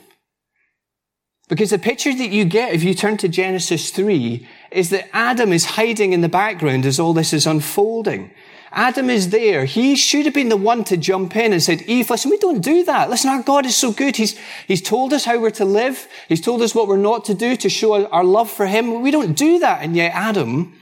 Because 1.50 1.68
the 1.68 1.78
picture 1.78 2.14
that 2.14 2.30
you 2.30 2.46
get 2.46 2.72
if 2.72 2.82
you 2.82 2.94
turn 2.94 3.18
to 3.18 3.28
Genesis 3.28 3.90
3 3.90 4.48
is 4.70 4.88
that 4.88 5.14
Adam 5.14 5.52
is 5.52 5.66
hiding 5.76 6.14
in 6.14 6.22
the 6.22 6.28
background 6.30 6.86
as 6.86 6.98
all 6.98 7.12
this 7.12 7.34
is 7.34 7.46
unfolding. 7.46 8.30
Adam 8.74 9.11
is 9.11 9.30
there. 9.30 9.64
He 9.64 9.96
should 9.96 10.24
have 10.24 10.35
been 10.35 10.48
the 10.48 10.56
one 10.56 10.85
to 10.85 10.96
jump 10.96 11.37
in 11.37 11.52
and 11.52 11.62
said, 11.62 11.82
Eve, 11.82 12.08
listen, 12.08 12.30
we 12.30 12.38
don't 12.38 12.61
do 12.61 12.85
that. 12.85 13.11
Listen, 13.11 13.30
our 13.30 13.42
God 13.42 13.66
is 13.66 13.76
so 13.76 13.92
good. 13.92 14.16
He's, 14.16 14.38
he's 14.66 14.80
told 14.80 15.12
us 15.12 15.24
how 15.24 15.38
we're 15.38 15.50
to 15.50 15.64
live. 15.64 16.08
He's 16.28 16.40
told 16.40 16.62
us 16.62 16.74
what 16.74 16.88
we're 16.88 16.96
not 16.96 17.24
to 17.26 17.35
do 17.35 17.54
to 17.56 17.68
show 17.68 18.06
our 18.06 18.24
love 18.24 18.50
for 18.50 18.66
him. 18.66 19.02
We 19.02 19.11
don't 19.11 19.35
do 19.35 19.58
that. 19.58 19.82
And 19.82 19.94
yet 19.94 20.12
Adam, 20.14 20.74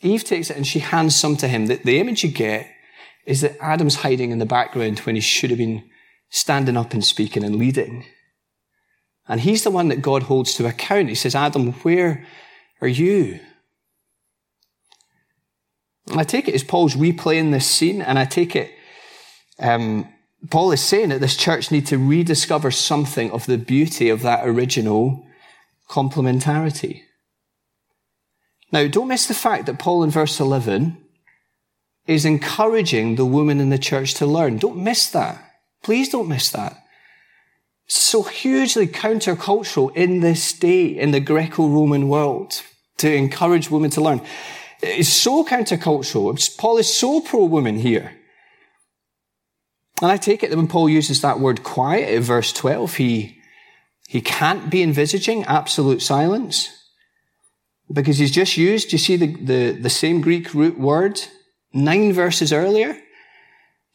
Eve 0.00 0.24
takes 0.24 0.50
it 0.50 0.56
and 0.56 0.66
she 0.66 0.78
hands 0.78 1.16
some 1.16 1.36
to 1.38 1.48
him. 1.48 1.66
The, 1.66 1.76
the 1.76 1.98
image 1.98 2.22
you 2.22 2.30
get 2.30 2.68
is 3.26 3.40
that 3.40 3.56
Adam's 3.60 3.96
hiding 3.96 4.30
in 4.30 4.38
the 4.38 4.46
background 4.46 5.00
when 5.00 5.16
he 5.16 5.20
should 5.20 5.50
have 5.50 5.58
been 5.58 5.88
standing 6.30 6.76
up 6.76 6.92
and 6.92 7.04
speaking 7.04 7.44
and 7.44 7.56
leading. 7.56 8.04
And 9.28 9.40
he's 9.40 9.64
the 9.64 9.70
one 9.70 9.88
that 9.88 10.02
God 10.02 10.24
holds 10.24 10.54
to 10.54 10.66
account. 10.66 11.08
He 11.08 11.14
says, 11.14 11.34
Adam, 11.34 11.72
where 11.72 12.26
are 12.80 12.88
you? 12.88 13.40
I 16.12 16.24
take 16.24 16.48
it 16.48 16.54
as 16.54 16.64
Paul's 16.64 16.94
replaying 16.94 17.52
this 17.52 17.66
scene, 17.66 18.02
and 18.02 18.18
I 18.18 18.24
take 18.24 18.56
it 18.56 18.72
um, 19.60 20.08
Paul 20.48 20.72
is 20.72 20.80
saying 20.80 21.10
that 21.10 21.20
this 21.20 21.36
church 21.36 21.70
need 21.70 21.86
to 21.88 21.98
rediscover 21.98 22.70
something 22.70 23.30
of 23.30 23.46
the 23.46 23.58
beauty 23.58 24.08
of 24.08 24.22
that 24.22 24.46
original 24.46 25.26
complementarity. 25.88 27.02
Now, 28.72 28.86
don't 28.88 29.08
miss 29.08 29.26
the 29.26 29.34
fact 29.34 29.66
that 29.66 29.78
Paul 29.78 30.02
in 30.02 30.10
verse 30.10 30.40
11 30.40 30.96
is 32.06 32.24
encouraging 32.24 33.16
the 33.16 33.26
woman 33.26 33.60
in 33.60 33.68
the 33.68 33.78
church 33.78 34.14
to 34.14 34.26
learn. 34.26 34.56
Don't 34.56 34.82
miss 34.82 35.10
that. 35.10 35.44
Please 35.82 36.08
don't 36.08 36.28
miss 36.28 36.50
that. 36.50 36.82
It's 37.86 37.98
so 37.98 38.22
hugely 38.22 38.86
countercultural 38.86 39.94
in 39.94 40.20
this 40.20 40.52
day 40.52 40.86
in 40.86 41.10
the 41.10 41.20
Greco-Roman 41.20 42.08
world 42.08 42.62
to 42.98 43.12
encourage 43.12 43.70
women 43.70 43.90
to 43.90 44.00
learn 44.00 44.22
is 44.82 45.12
so 45.12 45.44
countercultural. 45.44 46.56
Paul 46.56 46.78
is 46.78 46.92
so 46.92 47.20
pro 47.20 47.44
woman 47.44 47.76
here. 47.76 48.16
And 50.02 50.10
I 50.10 50.16
take 50.16 50.42
it 50.42 50.50
that 50.50 50.56
when 50.56 50.68
Paul 50.68 50.88
uses 50.88 51.20
that 51.20 51.40
word 51.40 51.62
quiet 51.62 52.08
in 52.14 52.22
verse 52.22 52.52
12, 52.52 52.94
he, 52.94 53.38
he 54.08 54.20
can't 54.20 54.70
be 54.70 54.82
envisaging 54.82 55.44
absolute 55.44 56.00
silence 56.00 56.70
because 57.92 58.18
he's 58.18 58.30
just 58.30 58.56
used, 58.56 58.92
you 58.92 58.98
see 58.98 59.16
the, 59.16 59.34
the, 59.36 59.72
the 59.72 59.90
same 59.90 60.20
Greek 60.20 60.54
root 60.54 60.78
word 60.78 61.20
nine 61.72 62.12
verses 62.12 62.52
earlier, 62.52 62.96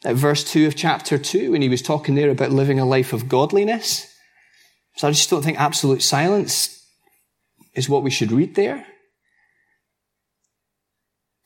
at 0.04 0.14
verse 0.14 0.44
2 0.44 0.66
of 0.66 0.76
chapter 0.76 1.18
2, 1.18 1.52
when 1.52 1.62
he 1.62 1.68
was 1.68 1.82
talking 1.82 2.14
there 2.14 2.30
about 2.30 2.50
living 2.50 2.78
a 2.78 2.84
life 2.84 3.12
of 3.12 3.28
godliness. 3.28 4.14
So 4.96 5.08
I 5.08 5.10
just 5.10 5.30
don't 5.30 5.42
think 5.42 5.58
absolute 5.58 6.02
silence 6.02 6.86
is 7.74 7.88
what 7.88 8.02
we 8.02 8.10
should 8.10 8.32
read 8.32 8.54
there. 8.54 8.86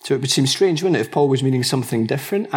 So 0.04 0.14
it 0.14 0.20
would 0.20 0.30
seem 0.30 0.46
strange, 0.46 0.82
wouldn't 0.82 0.96
it, 0.96 1.06
if 1.06 1.10
Paul 1.10 1.28
was 1.28 1.42
meaning 1.42 1.62
something 1.62 2.06
different? 2.06 2.48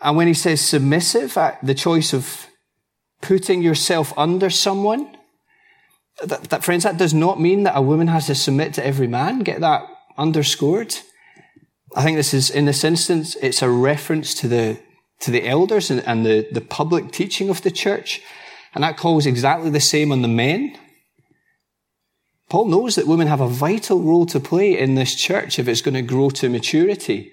And 0.00 0.16
when 0.16 0.26
he 0.26 0.34
says 0.34 0.60
submissive, 0.60 1.34
the 1.62 1.74
choice 1.74 2.12
of 2.12 2.46
putting 3.22 3.62
yourself 3.62 4.12
under 4.18 4.50
someone, 4.50 5.16
that, 6.22 6.44
that, 6.50 6.64
friends, 6.64 6.82
that 6.82 6.98
does 6.98 7.14
not 7.14 7.40
mean 7.40 7.62
that 7.62 7.76
a 7.76 7.80
woman 7.80 8.08
has 8.08 8.26
to 8.26 8.34
submit 8.34 8.74
to 8.74 8.86
every 8.86 9.06
man. 9.06 9.40
Get 9.40 9.60
that 9.60 9.86
underscored. 10.18 10.94
I 11.96 12.02
think 12.02 12.16
this 12.16 12.34
is, 12.34 12.50
in 12.50 12.66
this 12.66 12.84
instance, 12.84 13.36
it's 13.36 13.62
a 13.62 13.70
reference 13.70 14.34
to 14.34 14.48
the, 14.48 14.78
to 15.20 15.30
the 15.30 15.46
elders 15.48 15.90
and, 15.90 16.02
and 16.06 16.26
the, 16.26 16.48
the 16.52 16.60
public 16.60 17.12
teaching 17.12 17.48
of 17.48 17.62
the 17.62 17.70
church. 17.70 18.20
And 18.74 18.84
that 18.84 18.96
calls 18.96 19.24
exactly 19.24 19.70
the 19.70 19.80
same 19.80 20.12
on 20.12 20.22
the 20.22 20.28
men. 20.28 20.76
Paul 22.52 22.66
knows 22.66 22.96
that 22.96 23.06
women 23.06 23.28
have 23.28 23.40
a 23.40 23.48
vital 23.48 24.02
role 24.02 24.26
to 24.26 24.38
play 24.38 24.78
in 24.78 24.94
this 24.94 25.14
church 25.14 25.58
if 25.58 25.66
it's 25.68 25.80
going 25.80 25.94
to 25.94 26.02
grow 26.02 26.28
to 26.28 26.50
maturity. 26.50 27.32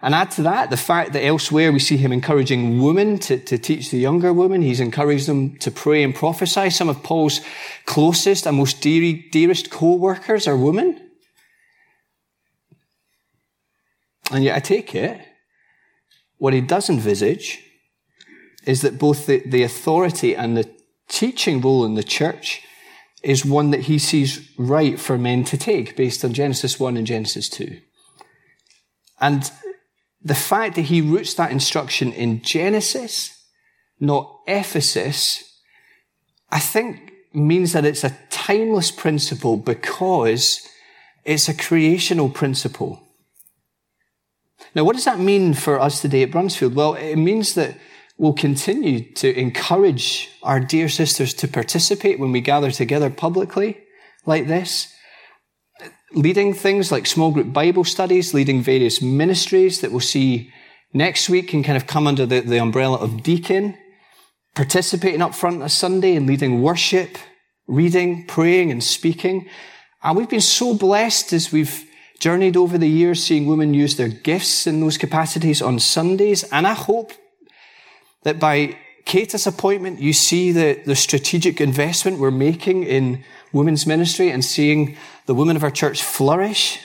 And 0.00 0.14
add 0.14 0.30
to 0.30 0.42
that 0.44 0.70
the 0.70 0.78
fact 0.78 1.12
that 1.12 1.26
elsewhere 1.26 1.70
we 1.70 1.78
see 1.78 1.98
him 1.98 2.10
encouraging 2.10 2.80
women 2.80 3.18
to, 3.18 3.36
to 3.38 3.58
teach 3.58 3.90
the 3.90 3.98
younger 3.98 4.32
women. 4.32 4.62
He's 4.62 4.80
encouraged 4.80 5.26
them 5.26 5.58
to 5.58 5.70
pray 5.70 6.02
and 6.02 6.14
prophesy. 6.14 6.70
Some 6.70 6.88
of 6.88 7.02
Paul's 7.02 7.42
closest 7.84 8.46
and 8.46 8.56
most 8.56 8.80
dear, 8.80 9.22
dearest 9.30 9.68
co-workers 9.68 10.48
are 10.48 10.56
women. 10.56 11.06
And 14.30 14.42
yet 14.42 14.56
I 14.56 14.60
take 14.60 14.94
it, 14.94 15.20
what 16.38 16.54
he 16.54 16.62
does 16.62 16.88
envisage 16.88 17.62
is 18.64 18.80
that 18.80 18.98
both 18.98 19.26
the, 19.26 19.42
the 19.44 19.64
authority 19.64 20.34
and 20.34 20.56
the 20.56 20.74
teaching 21.10 21.60
role 21.60 21.84
in 21.84 21.92
the 21.92 22.02
church 22.02 22.62
is 23.26 23.44
one 23.44 23.72
that 23.72 23.80
he 23.80 23.98
sees 23.98 24.48
right 24.56 25.00
for 25.00 25.18
men 25.18 25.42
to 25.42 25.58
take 25.58 25.96
based 25.96 26.24
on 26.24 26.32
Genesis 26.32 26.78
1 26.78 26.96
and 26.96 27.04
Genesis 27.04 27.48
2. 27.48 27.80
And 29.20 29.50
the 30.22 30.36
fact 30.36 30.76
that 30.76 30.82
he 30.82 31.00
roots 31.00 31.34
that 31.34 31.50
instruction 31.50 32.12
in 32.12 32.40
Genesis, 32.42 33.36
not 33.98 34.32
Ephesus, 34.46 35.42
I 36.52 36.60
think 36.60 37.14
means 37.34 37.72
that 37.72 37.84
it's 37.84 38.04
a 38.04 38.16
timeless 38.30 38.92
principle 38.92 39.56
because 39.56 40.64
it's 41.24 41.48
a 41.48 41.54
creational 41.54 42.28
principle. 42.30 43.02
Now, 44.72 44.84
what 44.84 44.94
does 44.94 45.04
that 45.04 45.18
mean 45.18 45.52
for 45.52 45.80
us 45.80 46.00
today 46.00 46.22
at 46.22 46.30
Bruntsfield? 46.30 46.74
Well, 46.74 46.94
it 46.94 47.16
means 47.16 47.56
that 47.56 47.76
we'll 48.18 48.32
continue 48.32 49.12
to 49.14 49.38
encourage 49.38 50.30
our 50.42 50.60
dear 50.60 50.88
sisters 50.88 51.34
to 51.34 51.48
participate 51.48 52.18
when 52.18 52.32
we 52.32 52.40
gather 52.40 52.70
together 52.70 53.10
publicly 53.10 53.78
like 54.24 54.46
this, 54.46 54.92
leading 56.12 56.54
things 56.54 56.90
like 56.90 57.06
small 57.06 57.30
group 57.30 57.52
Bible 57.52 57.84
studies, 57.84 58.34
leading 58.34 58.62
various 58.62 59.02
ministries 59.02 59.80
that 59.80 59.90
we'll 59.90 60.00
see 60.00 60.52
next 60.92 61.28
week 61.28 61.48
can 61.48 61.62
kind 61.62 61.76
of 61.76 61.86
come 61.86 62.06
under 62.06 62.26
the, 62.26 62.40
the 62.40 62.58
umbrella 62.58 62.98
of 62.98 63.22
deacon, 63.22 63.76
participating 64.54 65.22
up 65.22 65.34
front 65.34 65.62
on 65.62 65.68
Sunday 65.68 66.16
and 66.16 66.26
leading 66.26 66.62
worship, 66.62 67.18
reading, 67.66 68.26
praying 68.26 68.70
and 68.70 68.82
speaking. 68.82 69.48
And 70.02 70.16
we've 70.16 70.30
been 70.30 70.40
so 70.40 70.74
blessed 70.74 71.32
as 71.32 71.52
we've 71.52 71.84
journeyed 72.18 72.56
over 72.56 72.78
the 72.78 72.88
years 72.88 73.22
seeing 73.22 73.46
women 73.46 73.74
use 73.74 73.96
their 73.96 74.08
gifts 74.08 74.66
in 74.66 74.80
those 74.80 74.96
capacities 74.96 75.60
on 75.60 75.78
Sundays. 75.78 76.44
And 76.44 76.66
I 76.66 76.72
hope 76.72 77.12
that 78.26 78.40
by 78.40 78.76
Kate's 79.04 79.46
appointment, 79.46 80.00
you 80.00 80.12
see 80.12 80.50
the, 80.50 80.82
the 80.84 80.96
strategic 80.96 81.60
investment 81.60 82.18
we're 82.18 82.32
making 82.32 82.82
in 82.82 83.22
women's 83.52 83.86
ministry 83.86 84.30
and 84.30 84.44
seeing 84.44 84.96
the 85.26 85.34
women 85.34 85.54
of 85.54 85.62
our 85.62 85.70
church 85.70 86.02
flourish. 86.02 86.80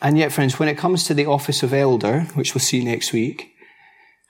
And 0.00 0.16
yet, 0.16 0.30
friends, 0.30 0.60
when 0.60 0.68
it 0.68 0.78
comes 0.78 1.02
to 1.04 1.14
the 1.14 1.26
office 1.26 1.64
of 1.64 1.74
elder, 1.74 2.20
which 2.34 2.54
we'll 2.54 2.60
see 2.60 2.84
next 2.84 3.12
week, 3.12 3.50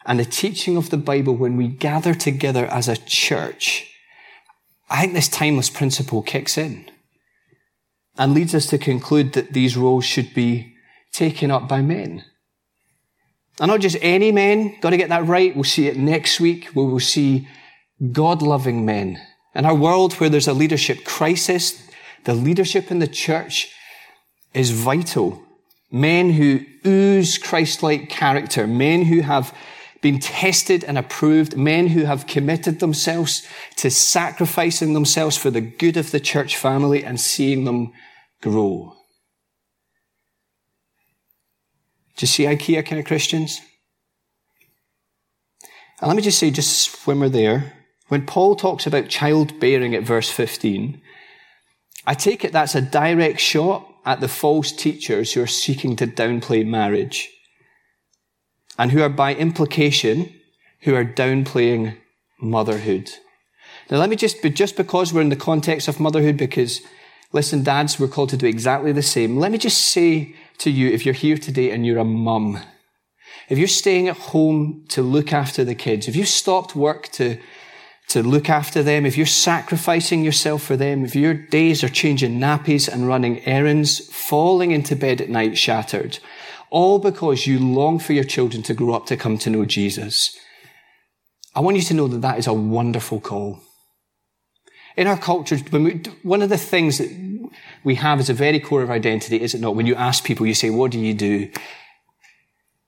and 0.06 0.18
the 0.18 0.24
teaching 0.24 0.78
of 0.78 0.88
the 0.88 0.96
Bible 0.96 1.36
when 1.36 1.58
we 1.58 1.68
gather 1.68 2.14
together 2.14 2.64
as 2.64 2.88
a 2.88 2.96
church, 2.96 3.86
I 4.88 5.02
think 5.02 5.12
this 5.12 5.28
timeless 5.28 5.68
principle 5.68 6.22
kicks 6.22 6.56
in 6.56 6.90
and 8.16 8.32
leads 8.32 8.54
us 8.54 8.64
to 8.68 8.78
conclude 8.78 9.34
that 9.34 9.52
these 9.52 9.76
roles 9.76 10.06
should 10.06 10.32
be 10.32 10.74
taken 11.12 11.50
up 11.50 11.68
by 11.68 11.82
men. 11.82 12.24
And 13.58 13.68
not 13.68 13.80
just 13.80 13.96
any 14.00 14.32
men, 14.32 14.78
got 14.80 14.90
to 14.90 14.96
get 14.96 15.08
that 15.08 15.26
right. 15.26 15.54
We'll 15.54 15.64
see 15.64 15.88
it 15.88 15.96
next 15.96 16.40
week 16.40 16.66
where 16.66 16.86
we'll 16.86 17.00
see 17.00 17.48
God 18.12 18.42
loving 18.42 18.84
men. 18.84 19.20
In 19.54 19.66
our 19.66 19.74
world 19.74 20.14
where 20.14 20.30
there's 20.30 20.48
a 20.48 20.54
leadership 20.54 21.04
crisis, 21.04 21.86
the 22.24 22.34
leadership 22.34 22.90
in 22.90 23.00
the 23.00 23.08
church 23.08 23.72
is 24.54 24.70
vital. 24.70 25.42
Men 25.90 26.30
who 26.30 26.60
ooze 26.86 27.36
Christ-like 27.36 28.08
character, 28.08 28.66
men 28.66 29.06
who 29.06 29.22
have 29.22 29.54
been 30.00 30.20
tested 30.20 30.84
and 30.84 30.96
approved, 30.96 31.56
men 31.56 31.88
who 31.88 32.04
have 32.04 32.26
committed 32.26 32.80
themselves 32.80 33.46
to 33.76 33.90
sacrificing 33.90 34.94
themselves 34.94 35.36
for 35.36 35.50
the 35.50 35.60
good 35.60 35.96
of 35.96 36.10
the 36.10 36.20
church 36.20 36.56
family 36.56 37.04
and 37.04 37.20
seeing 37.20 37.64
them 37.64 37.92
grow. 38.40 38.96
Do 42.20 42.24
you 42.24 42.28
see 42.28 42.44
IKEA 42.44 42.84
kind 42.84 43.00
of 43.00 43.06
Christians? 43.06 43.62
And 46.00 46.08
let 46.08 46.16
me 46.16 46.22
just 46.22 46.38
say, 46.38 46.50
just 46.50 47.06
when 47.06 47.18
we're 47.18 47.30
there, 47.30 47.72
when 48.08 48.26
Paul 48.26 48.56
talks 48.56 48.86
about 48.86 49.08
childbearing 49.08 49.94
at 49.94 50.02
verse 50.02 50.28
15, 50.28 51.00
I 52.06 52.12
take 52.12 52.44
it 52.44 52.52
that's 52.52 52.74
a 52.74 52.82
direct 52.82 53.40
shot 53.40 53.90
at 54.04 54.20
the 54.20 54.28
false 54.28 54.70
teachers 54.70 55.32
who 55.32 55.40
are 55.40 55.46
seeking 55.46 55.96
to 55.96 56.06
downplay 56.06 56.66
marriage 56.66 57.30
and 58.76 58.92
who 58.92 59.00
are 59.00 59.08
by 59.08 59.34
implication, 59.34 60.30
who 60.80 60.94
are 60.94 61.06
downplaying 61.06 61.96
motherhood. 62.38 63.10
Now 63.90 63.96
let 63.96 64.10
me 64.10 64.16
just, 64.16 64.42
just 64.42 64.76
because 64.76 65.14
we're 65.14 65.22
in 65.22 65.30
the 65.30 65.36
context 65.36 65.88
of 65.88 65.98
motherhood, 65.98 66.36
because 66.36 66.82
listen, 67.32 67.62
dads, 67.62 67.98
we're 67.98 68.08
called 68.08 68.28
to 68.28 68.36
do 68.36 68.46
exactly 68.46 68.92
the 68.92 69.02
same. 69.02 69.38
Let 69.38 69.52
me 69.52 69.56
just 69.56 69.78
say 69.86 70.34
to 70.60 70.70
you 70.70 70.88
if 70.88 71.04
you're 71.04 71.14
here 71.14 71.36
today 71.36 71.70
and 71.70 71.86
you're 71.86 71.98
a 71.98 72.04
mum. 72.04 72.60
If 73.48 73.58
you're 73.58 73.68
staying 73.68 74.08
at 74.08 74.16
home 74.16 74.84
to 74.90 75.02
look 75.02 75.32
after 75.32 75.64
the 75.64 75.74
kids, 75.74 76.06
if 76.06 76.16
you've 76.16 76.28
stopped 76.28 76.76
work 76.76 77.08
to, 77.12 77.38
to 78.08 78.22
look 78.22 78.48
after 78.48 78.82
them, 78.82 79.04
if 79.04 79.16
you're 79.16 79.26
sacrificing 79.26 80.24
yourself 80.24 80.62
for 80.62 80.76
them, 80.76 81.04
if 81.04 81.16
your 81.16 81.34
days 81.34 81.82
are 81.82 81.88
changing 81.88 82.38
nappies 82.38 82.88
and 82.88 83.08
running 83.08 83.44
errands, 83.46 84.08
falling 84.14 84.70
into 84.70 84.94
bed 84.94 85.20
at 85.20 85.28
night 85.28 85.58
shattered, 85.58 86.18
all 86.70 86.98
because 86.98 87.46
you 87.46 87.58
long 87.58 87.98
for 87.98 88.12
your 88.12 88.24
children 88.24 88.62
to 88.62 88.74
grow 88.74 88.94
up 88.94 89.06
to 89.06 89.16
come 89.16 89.36
to 89.38 89.50
know 89.50 89.64
Jesus, 89.64 90.36
I 91.54 91.60
want 91.60 91.76
you 91.76 91.82
to 91.82 91.94
know 91.94 92.06
that 92.08 92.22
that 92.22 92.38
is 92.38 92.46
a 92.46 92.54
wonderful 92.54 93.20
call. 93.20 93.60
In 94.96 95.06
our 95.06 95.18
culture, 95.18 95.56
one 96.22 96.42
of 96.42 96.48
the 96.48 96.58
things 96.58 96.98
that 96.98 97.10
we 97.84 97.94
have 97.96 98.20
as 98.20 98.30
a 98.30 98.34
very 98.34 98.60
core 98.60 98.82
of 98.82 98.90
identity, 98.90 99.40
is 99.40 99.54
it 99.54 99.60
not? 99.60 99.74
When 99.74 99.86
you 99.86 99.94
ask 99.94 100.24
people, 100.24 100.46
you 100.46 100.54
say, 100.54 100.70
what 100.70 100.90
do 100.90 100.98
you 100.98 101.14
do? 101.14 101.50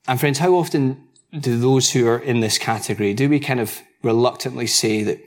And 0.07 0.19
friends, 0.19 0.39
how 0.39 0.53
often 0.55 1.07
do 1.37 1.57
those 1.57 1.91
who 1.91 2.07
are 2.07 2.19
in 2.19 2.41
this 2.41 2.57
category, 2.57 3.13
do 3.13 3.29
we 3.29 3.39
kind 3.39 3.59
of 3.59 3.81
reluctantly 4.03 4.67
say 4.67 5.03
that 5.03 5.19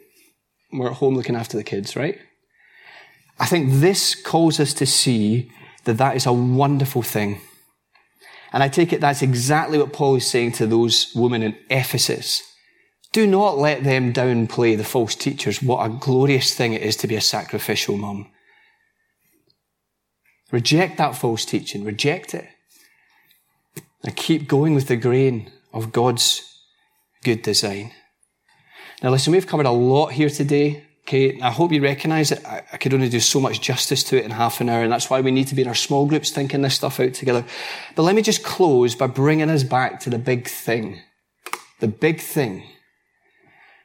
we're 0.72 0.90
at 0.90 0.96
home 0.96 1.16
looking 1.16 1.37
after 1.37 1.57
the 1.57 1.64
kids, 1.64 1.96
right? 1.96 2.18
I 3.38 3.46
think 3.46 3.81
this 3.81 4.14
calls 4.14 4.61
us 4.61 4.72
to 4.74 4.87
see 4.87 5.50
that 5.85 5.98
that 5.98 6.16
is 6.16 6.26
a 6.26 6.33
wonderful 6.33 7.02
thing. 7.02 7.40
And 8.52 8.62
I 8.62 8.68
take 8.68 8.92
it 8.92 9.00
that's 9.00 9.22
exactly 9.22 9.79
what 9.79 9.92
Paul 9.92 10.16
is 10.16 10.31
saying 10.31 10.52
to 10.52 10.66
those 10.66 11.12
women 11.14 11.42
in 11.42 11.57
Ephesus. 11.68 12.42
Do 13.12 13.26
not 13.26 13.59
let 13.59 13.85
them 13.85 14.12
downplay 14.12 14.76
the 14.76 14.85
false 14.85 15.14
teachers. 15.14 15.62
What 15.62 15.85
a 15.85 15.88
glorious 15.88 16.55
thing 16.55 16.72
it 16.72 16.83
is 16.83 16.96
to 16.96 17.07
be 17.07 17.16
a 17.16 17.20
sacrificial 17.20 17.96
mum. 17.96 18.31
Reject 20.57 20.97
that 20.97 21.14
false 21.14 21.45
teaching. 21.45 21.85
Reject 21.85 22.33
it. 22.33 22.49
And 24.03 24.16
keep 24.16 24.49
going 24.49 24.75
with 24.75 24.88
the 24.88 24.97
grain 24.97 25.53
of 25.71 25.92
God's 25.92 26.62
good 27.23 27.42
design. 27.42 27.92
Now 29.03 29.11
listen, 29.11 29.35
we've 29.35 29.47
covered 29.47 29.66
a 29.66 29.71
lot 29.71 30.12
here 30.12 30.31
today. 30.31 30.83
Okay, 31.03 31.38
I 31.42 31.51
hope 31.51 31.73
you 31.73 31.83
recognize 31.83 32.31
that 32.31 32.42
I 32.73 32.79
could 32.79 32.95
only 32.95 33.11
do 33.11 33.21
so 33.21 33.38
much 33.38 33.61
justice 33.61 34.03
to 34.05 34.16
it 34.16 34.25
in 34.25 34.31
half 34.31 34.62
an 34.62 34.71
hour, 34.71 34.83
and 34.83 34.90
that's 34.90 35.11
why 35.11 35.21
we 35.21 35.31
need 35.31 35.49
to 35.49 35.55
be 35.55 35.61
in 35.61 35.69
our 35.69 35.75
small 35.75 36.07
groups 36.07 36.31
thinking 36.31 36.62
this 36.62 36.77
stuff 36.77 37.01
out 37.01 37.12
together. 37.12 37.45
But 37.95 38.05
let 38.05 38.14
me 38.14 38.23
just 38.23 38.42
close 38.42 38.95
by 38.95 39.09
bringing 39.09 39.51
us 39.51 39.62
back 39.62 40.01
to 40.01 40.11
the 40.11 40.19
big 40.19 40.49
thing. 40.49 41.03
The 41.81 41.88
big 41.88 42.19
thing. 42.19 42.62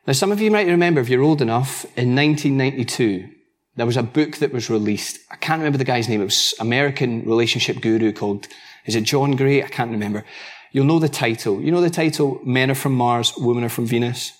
Now, 0.07 0.13
some 0.13 0.31
of 0.31 0.39
you 0.39 0.49
might 0.49 0.67
remember, 0.67 1.01
if 1.01 1.09
you're 1.09 1.21
old 1.21 1.41
enough, 1.41 1.83
in 1.97 2.15
1992, 2.15 3.40
there 3.81 3.87
was 3.87 3.97
a 3.97 4.03
book 4.03 4.37
that 4.37 4.53
was 4.53 4.69
released. 4.69 5.17
I 5.31 5.37
can't 5.37 5.57
remember 5.57 5.79
the 5.79 5.83
guy's 5.83 6.07
name. 6.07 6.21
It 6.21 6.25
was 6.25 6.53
American 6.59 7.25
relationship 7.25 7.81
guru 7.81 8.13
called, 8.13 8.47
is 8.85 8.95
it 8.95 9.05
John 9.05 9.35
Gray? 9.35 9.63
I 9.63 9.69
can't 9.69 9.89
remember. 9.89 10.23
You'll 10.71 10.85
know 10.85 10.99
the 10.99 11.09
title. 11.09 11.59
You 11.59 11.71
know 11.71 11.81
the 11.81 11.89
title, 11.89 12.39
Men 12.43 12.69
are 12.69 12.75
from 12.75 12.93
Mars, 12.93 13.33
Women 13.35 13.63
are 13.63 13.69
from 13.69 13.87
Venus? 13.87 14.33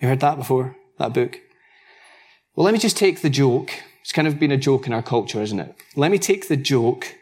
You 0.00 0.08
heard 0.08 0.20
that 0.20 0.38
before? 0.38 0.74
That 0.98 1.12
book? 1.12 1.38
Well, 2.56 2.64
let 2.64 2.72
me 2.72 2.80
just 2.80 2.96
take 2.96 3.20
the 3.20 3.28
joke. 3.28 3.72
It's 4.00 4.12
kind 4.12 4.26
of 4.26 4.40
been 4.40 4.52
a 4.52 4.56
joke 4.56 4.86
in 4.86 4.94
our 4.94 5.02
culture, 5.02 5.42
isn't 5.42 5.60
it? 5.60 5.74
Let 5.94 6.10
me 6.10 6.18
take 6.18 6.48
the 6.48 6.56
joke 6.56 7.14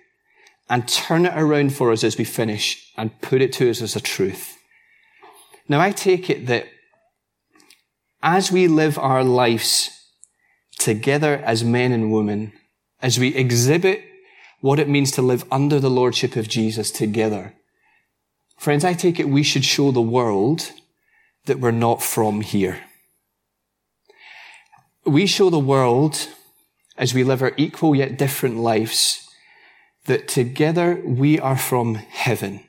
and 0.71 0.87
turn 0.87 1.27
it 1.27 1.35
around 1.37 1.75
for 1.75 1.91
us 1.91 2.05
as 2.05 2.17
we 2.17 2.23
finish 2.23 2.93
and 2.97 3.21
put 3.23 3.43
it 3.43 3.53
to 3.55 3.69
us 3.69 3.83
as 3.83 3.97
a 3.97 4.01
truth. 4.01 4.57
Now, 5.69 5.81
I 5.81 5.91
take 5.91 6.31
it 6.31 6.47
that 6.47 6.69
as 8.23 8.53
we 8.53 8.69
live 8.69 9.01
our 9.01 9.25
lives 9.25 9.91
together 10.79 11.43
as 11.45 11.65
men 11.65 11.93
and 11.93 12.13
women, 12.13 12.53
as 13.01 13.19
we 13.19 13.35
exhibit 13.35 14.05
what 14.61 14.79
it 14.79 14.89
means 14.89 15.11
to 15.13 15.23
live 15.23 15.45
under 15.51 15.79
the 15.81 15.91
lordship 15.91 16.37
of 16.37 16.49
Jesus 16.49 16.91
together. 16.91 17.55
Friends, 18.59 18.85
I 18.85 18.95
take 18.95 19.21
it 19.21 19.29
we 19.29 19.43
should 19.43 19.65
show 19.65 19.91
the 19.91 20.01
world 20.01 20.73
that 21.45 21.61
we're 21.61 21.71
not 21.71 22.03
from 22.03 22.41
here. 22.41 22.81
We 25.05 25.27
show 25.27 25.51
the 25.51 25.59
world 25.59 26.29
as 26.97 27.15
we 27.15 27.23
live 27.23 27.43
our 27.43 27.53
equal 27.57 27.95
yet 27.95 28.19
different 28.19 28.57
lives 28.57 29.29
that 30.07 30.27
together 30.29 31.01
we 31.05 31.39
are 31.39 31.57
from 31.57 31.97
heaven. 31.97 32.61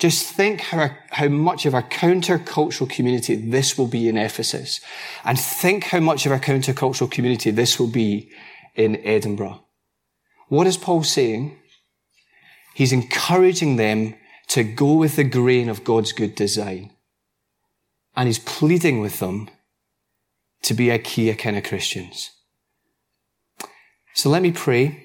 Just 0.00 0.26
think 0.34 0.60
how, 0.62 0.90
how 1.10 1.28
much 1.28 1.66
of 1.66 1.74
a 1.74 1.82
countercultural 1.82 2.90
community 2.90 3.36
this 3.36 3.78
will 3.78 3.86
be 3.86 4.08
in 4.08 4.16
Ephesus. 4.16 4.80
And 5.24 5.38
think 5.38 5.84
how 5.84 6.00
much 6.00 6.26
of 6.26 6.32
a 6.32 6.40
countercultural 6.40 7.10
community 7.10 7.52
this 7.52 7.78
will 7.78 7.86
be 7.86 8.30
in 8.74 8.96
Edinburgh. 9.04 9.62
What 10.48 10.66
is 10.66 10.76
Paul 10.76 11.04
saying? 11.04 11.56
He's 12.74 12.92
encouraging 12.92 13.76
them 13.76 14.16
to 14.48 14.64
go 14.64 14.94
with 14.94 15.14
the 15.14 15.22
grain 15.24 15.68
of 15.68 15.84
God's 15.84 16.12
good 16.12 16.34
design. 16.34 16.90
and 18.16 18.26
he's 18.26 18.38
pleading 18.38 19.00
with 19.00 19.18
them 19.18 19.48
to 20.62 20.74
be 20.74 20.86
IKEA 20.86 21.38
kind 21.38 21.56
of 21.56 21.64
Christians. 21.64 22.30
So 24.14 24.28
let 24.28 24.42
me 24.42 24.52
pray 24.52 25.04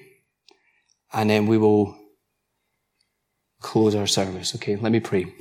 and 1.12 1.30
then 1.30 1.46
we 1.46 1.56
will 1.56 1.96
close 3.60 3.94
our 3.94 4.06
service. 4.06 4.54
Okay, 4.54 4.76
let 4.76 4.92
me 4.92 5.00
pray. 5.00 5.32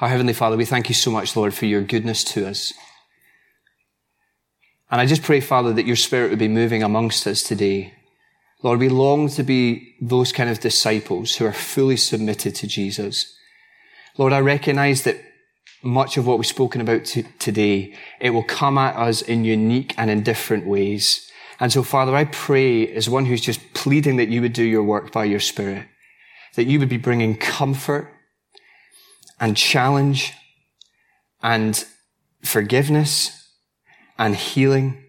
Our 0.00 0.08
Heavenly 0.08 0.32
Father, 0.32 0.56
we 0.56 0.64
thank 0.64 0.88
you 0.88 0.94
so 0.94 1.10
much, 1.10 1.36
Lord, 1.36 1.54
for 1.54 1.66
your 1.66 1.82
goodness 1.82 2.24
to 2.24 2.46
us. 2.46 2.72
And 4.90 5.00
I 5.00 5.06
just 5.06 5.22
pray, 5.22 5.40
Father, 5.40 5.72
that 5.72 5.86
your 5.86 5.96
Spirit 5.96 6.30
would 6.30 6.38
be 6.38 6.48
moving 6.48 6.82
amongst 6.82 7.26
us 7.26 7.42
today. 7.42 7.94
Lord, 8.62 8.80
we 8.80 8.88
long 8.88 9.28
to 9.30 9.42
be 9.42 9.94
those 10.00 10.32
kind 10.32 10.50
of 10.50 10.60
disciples 10.60 11.36
who 11.36 11.46
are 11.46 11.52
fully 11.52 11.96
submitted 11.96 12.54
to 12.56 12.66
Jesus. 12.66 13.34
Lord, 14.16 14.32
I 14.32 14.40
recognize 14.40 15.02
that 15.02 15.20
much 15.82 16.16
of 16.16 16.26
what 16.26 16.38
we've 16.38 16.46
spoken 16.46 16.80
about 16.80 17.04
t- 17.04 17.26
today, 17.38 17.94
it 18.20 18.30
will 18.30 18.42
come 18.42 18.78
at 18.78 18.96
us 18.96 19.22
in 19.22 19.44
unique 19.44 19.94
and 19.98 20.10
in 20.10 20.22
different 20.22 20.66
ways. 20.66 21.30
And 21.60 21.72
so, 21.72 21.82
Father, 21.82 22.14
I 22.14 22.24
pray 22.24 22.88
as 22.94 23.08
one 23.08 23.26
who's 23.26 23.40
just 23.40 23.74
pleading 23.74 24.16
that 24.16 24.28
you 24.28 24.40
would 24.40 24.52
do 24.52 24.64
your 24.64 24.82
work 24.82 25.12
by 25.12 25.24
your 25.24 25.40
Spirit, 25.40 25.86
that 26.56 26.64
you 26.64 26.78
would 26.78 26.88
be 26.88 26.96
bringing 26.96 27.36
comfort 27.36 28.12
and 29.40 29.56
challenge 29.56 30.32
and 31.42 31.84
forgiveness 32.42 33.48
and 34.18 34.34
healing 34.34 35.04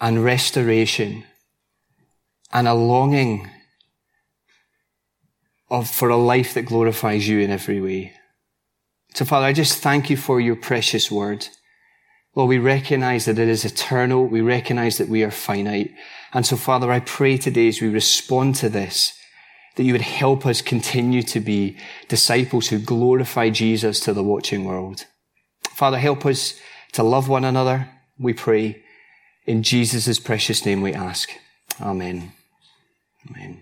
and 0.00 0.24
restoration 0.24 1.24
and 2.52 2.68
a 2.68 2.74
longing 2.74 3.48
of, 5.70 5.88
for 5.88 6.10
a 6.10 6.16
life 6.16 6.54
that 6.54 6.62
glorifies 6.62 7.26
you 7.26 7.38
in 7.38 7.50
every 7.50 7.80
way. 7.80 8.12
So 9.14 9.24
Father, 9.24 9.46
I 9.46 9.52
just 9.52 9.82
thank 9.82 10.10
you 10.10 10.16
for 10.16 10.40
your 10.40 10.56
precious 10.56 11.10
word. 11.10 11.48
Lord, 12.34 12.48
we 12.48 12.58
recognize 12.58 13.26
that 13.26 13.38
it 13.38 13.48
is 13.48 13.64
eternal. 13.64 14.26
We 14.26 14.40
recognize 14.40 14.98
that 14.98 15.08
we 15.08 15.22
are 15.22 15.30
finite. 15.30 15.92
And 16.32 16.46
so 16.46 16.56
Father, 16.56 16.90
I 16.90 17.00
pray 17.00 17.36
today 17.36 17.68
as 17.68 17.80
we 17.80 17.88
respond 17.88 18.54
to 18.56 18.68
this, 18.68 19.12
that 19.76 19.84
you 19.84 19.92
would 19.92 20.02
help 20.02 20.46
us 20.46 20.62
continue 20.62 21.22
to 21.24 21.40
be 21.40 21.76
disciples 22.08 22.68
who 22.68 22.78
glorify 22.78 23.50
Jesus 23.50 24.00
to 24.00 24.12
the 24.12 24.22
watching 24.22 24.64
world. 24.64 25.04
Father, 25.70 25.98
help 25.98 26.24
us 26.24 26.58
to 26.92 27.02
love 27.02 27.28
one 27.28 27.44
another, 27.44 27.88
we 28.18 28.32
pray. 28.32 28.82
In 29.46 29.62
Jesus' 29.62 30.18
precious 30.18 30.64
name 30.64 30.82
we 30.82 30.94
ask. 30.94 31.30
Amen. 31.80 32.32
Amen. 33.28 33.61